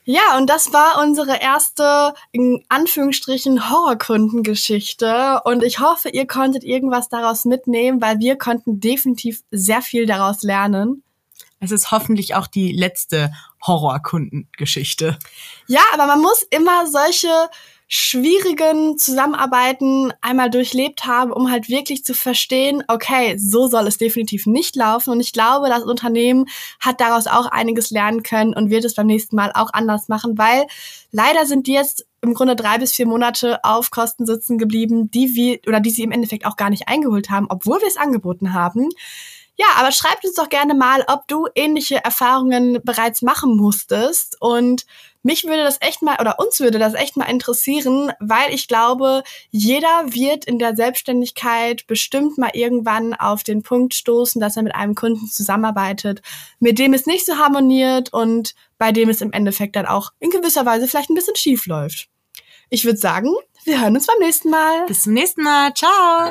Ja, 0.05 0.37
und 0.37 0.51
das 0.51 0.73
war 0.73 1.01
unsere 1.01 1.41
erste, 1.41 2.15
in 2.33 2.65
Anführungsstrichen, 2.69 3.71
Horrorkundengeschichte. 3.71 5.41
Und 5.45 5.63
ich 5.63 5.79
hoffe, 5.79 6.09
ihr 6.09 6.27
konntet 6.27 6.65
irgendwas 6.65 7.09
daraus 7.09 7.45
mitnehmen, 7.45 8.01
weil 8.01 8.19
wir 8.19 8.37
konnten 8.37 8.81
definitiv 8.81 9.43
sehr 9.53 9.81
viel 9.81 10.07
daraus 10.07 10.43
lernen. 10.43 11.05
Es 11.61 11.71
ist 11.71 11.93
hoffentlich 11.93 12.35
auch 12.35 12.49
die 12.49 12.73
letzte 12.73 13.33
Horrorkundengeschichte. 13.65 15.17
Ja, 15.69 15.83
aber 15.95 16.07
man 16.07 16.21
muss 16.21 16.43
immer 16.51 16.89
solche 16.89 17.31
schwierigen 17.95 18.97
Zusammenarbeiten 18.97 20.15
einmal 20.23 20.49
durchlebt 20.49 21.05
habe, 21.05 21.35
um 21.35 21.51
halt 21.51 21.69
wirklich 21.69 22.07
zu 22.07 22.15
verstehen, 22.15 22.83
okay, 22.89 23.37
so 23.37 23.67
soll 23.67 23.87
es 23.87 23.99
definitiv 23.99 24.47
nicht 24.47 24.77
laufen. 24.77 25.11
Und 25.11 25.21
ich 25.21 25.35
glaube, 25.35 25.69
das 25.69 25.83
Unternehmen 25.83 26.47
hat 26.81 27.03
daraus 27.03 27.27
auch 27.27 27.45
einiges 27.45 27.91
lernen 27.91 28.23
können 28.23 28.55
und 28.55 28.71
wird 28.71 28.87
es 28.87 28.95
beim 28.95 29.09
nächsten 29.09 29.37
Mal 29.37 29.53
auch 29.55 29.75
anders 29.75 30.09
machen, 30.09 30.39
weil 30.39 30.65
leider 31.11 31.45
sind 31.45 31.67
die 31.67 31.75
jetzt 31.75 32.07
im 32.23 32.33
Grunde 32.33 32.57
drei 32.57 32.79
bis 32.79 32.95
vier 32.95 33.07
Monate 33.07 33.63
auf 33.63 33.91
Kosten 33.91 34.25
sitzen 34.25 34.57
geblieben, 34.57 35.11
die 35.11 35.35
wir 35.35 35.59
oder 35.67 35.81
die 35.81 35.91
sie 35.91 36.03
im 36.03 36.13
Endeffekt 36.13 36.47
auch 36.47 36.57
gar 36.57 36.71
nicht 36.71 36.89
eingeholt 36.89 37.29
haben, 37.29 37.47
obwohl 37.51 37.79
wir 37.83 37.89
es 37.89 37.99
angeboten 37.99 38.55
haben. 38.55 38.89
Ja, 39.57 39.67
aber 39.77 39.93
schreibt 39.93 40.25
uns 40.25 40.35
doch 40.35 40.49
gerne 40.49 40.75
mal, 40.75 41.05
ob 41.09 41.29
du 41.29 41.47
ähnliche 41.55 42.03
Erfahrungen 42.03 42.81
bereits 42.85 43.21
machen 43.21 43.55
musstest. 43.55 44.39
Und 44.41 44.87
mich 45.23 45.45
würde 45.45 45.63
das 45.63 45.79
echt 45.81 46.03
mal, 46.03 46.21
oder 46.21 46.39
uns 46.39 46.61
würde 46.61 46.79
das 46.79 46.95
echt 46.95 47.17
mal 47.17 47.27
interessieren, 47.27 48.13
weil 48.21 48.53
ich 48.53 48.69
glaube, 48.69 49.23
jeder 49.51 50.05
wird 50.07 50.45
in 50.45 50.59
der 50.59 50.75
Selbstständigkeit 50.77 51.87
bestimmt 51.87 52.39
mal 52.39 52.51
irgendwann 52.55 53.15
auf 53.15 53.43
den 53.45 53.63
Punkt 53.63 53.95
stoßen, 53.95 54.41
dass 54.41 54.57
er 54.57 54.63
mit 54.63 54.75
einem 54.75 54.95
Kunden 54.95 55.29
zusammenarbeitet, 55.29 56.23
mit 56.59 56.79
dem 56.79 56.95
es 56.95 57.07
nicht 57.07 57.27
so 57.27 57.37
harmoniert 57.39 58.13
und 58.13 58.55
bei 58.79 58.93
dem 58.93 59.09
es 59.09 59.21
im 59.21 59.33
Endeffekt 59.33 59.77
dann 59.77 59.87
auch 59.87 60.13
in 60.19 60.31
gewisser 60.31 60.67
Weise 60.67 60.89
vielleicht 60.89 61.11
ein 61.11 61.15
bisschen 61.15 61.37
schief 61.37 61.67
läuft. 61.67 62.09
Ich 62.69 62.85
würde 62.85 62.99
sagen, 62.99 63.29
wir 63.65 63.81
hören 63.81 63.95
uns 63.95 64.07
beim 64.07 64.19
nächsten 64.19 64.51
Mal. 64.51 64.87
Bis 64.87 65.03
zum 65.03 65.13
nächsten 65.13 65.43
Mal. 65.43 65.73
Ciao. 65.75 66.31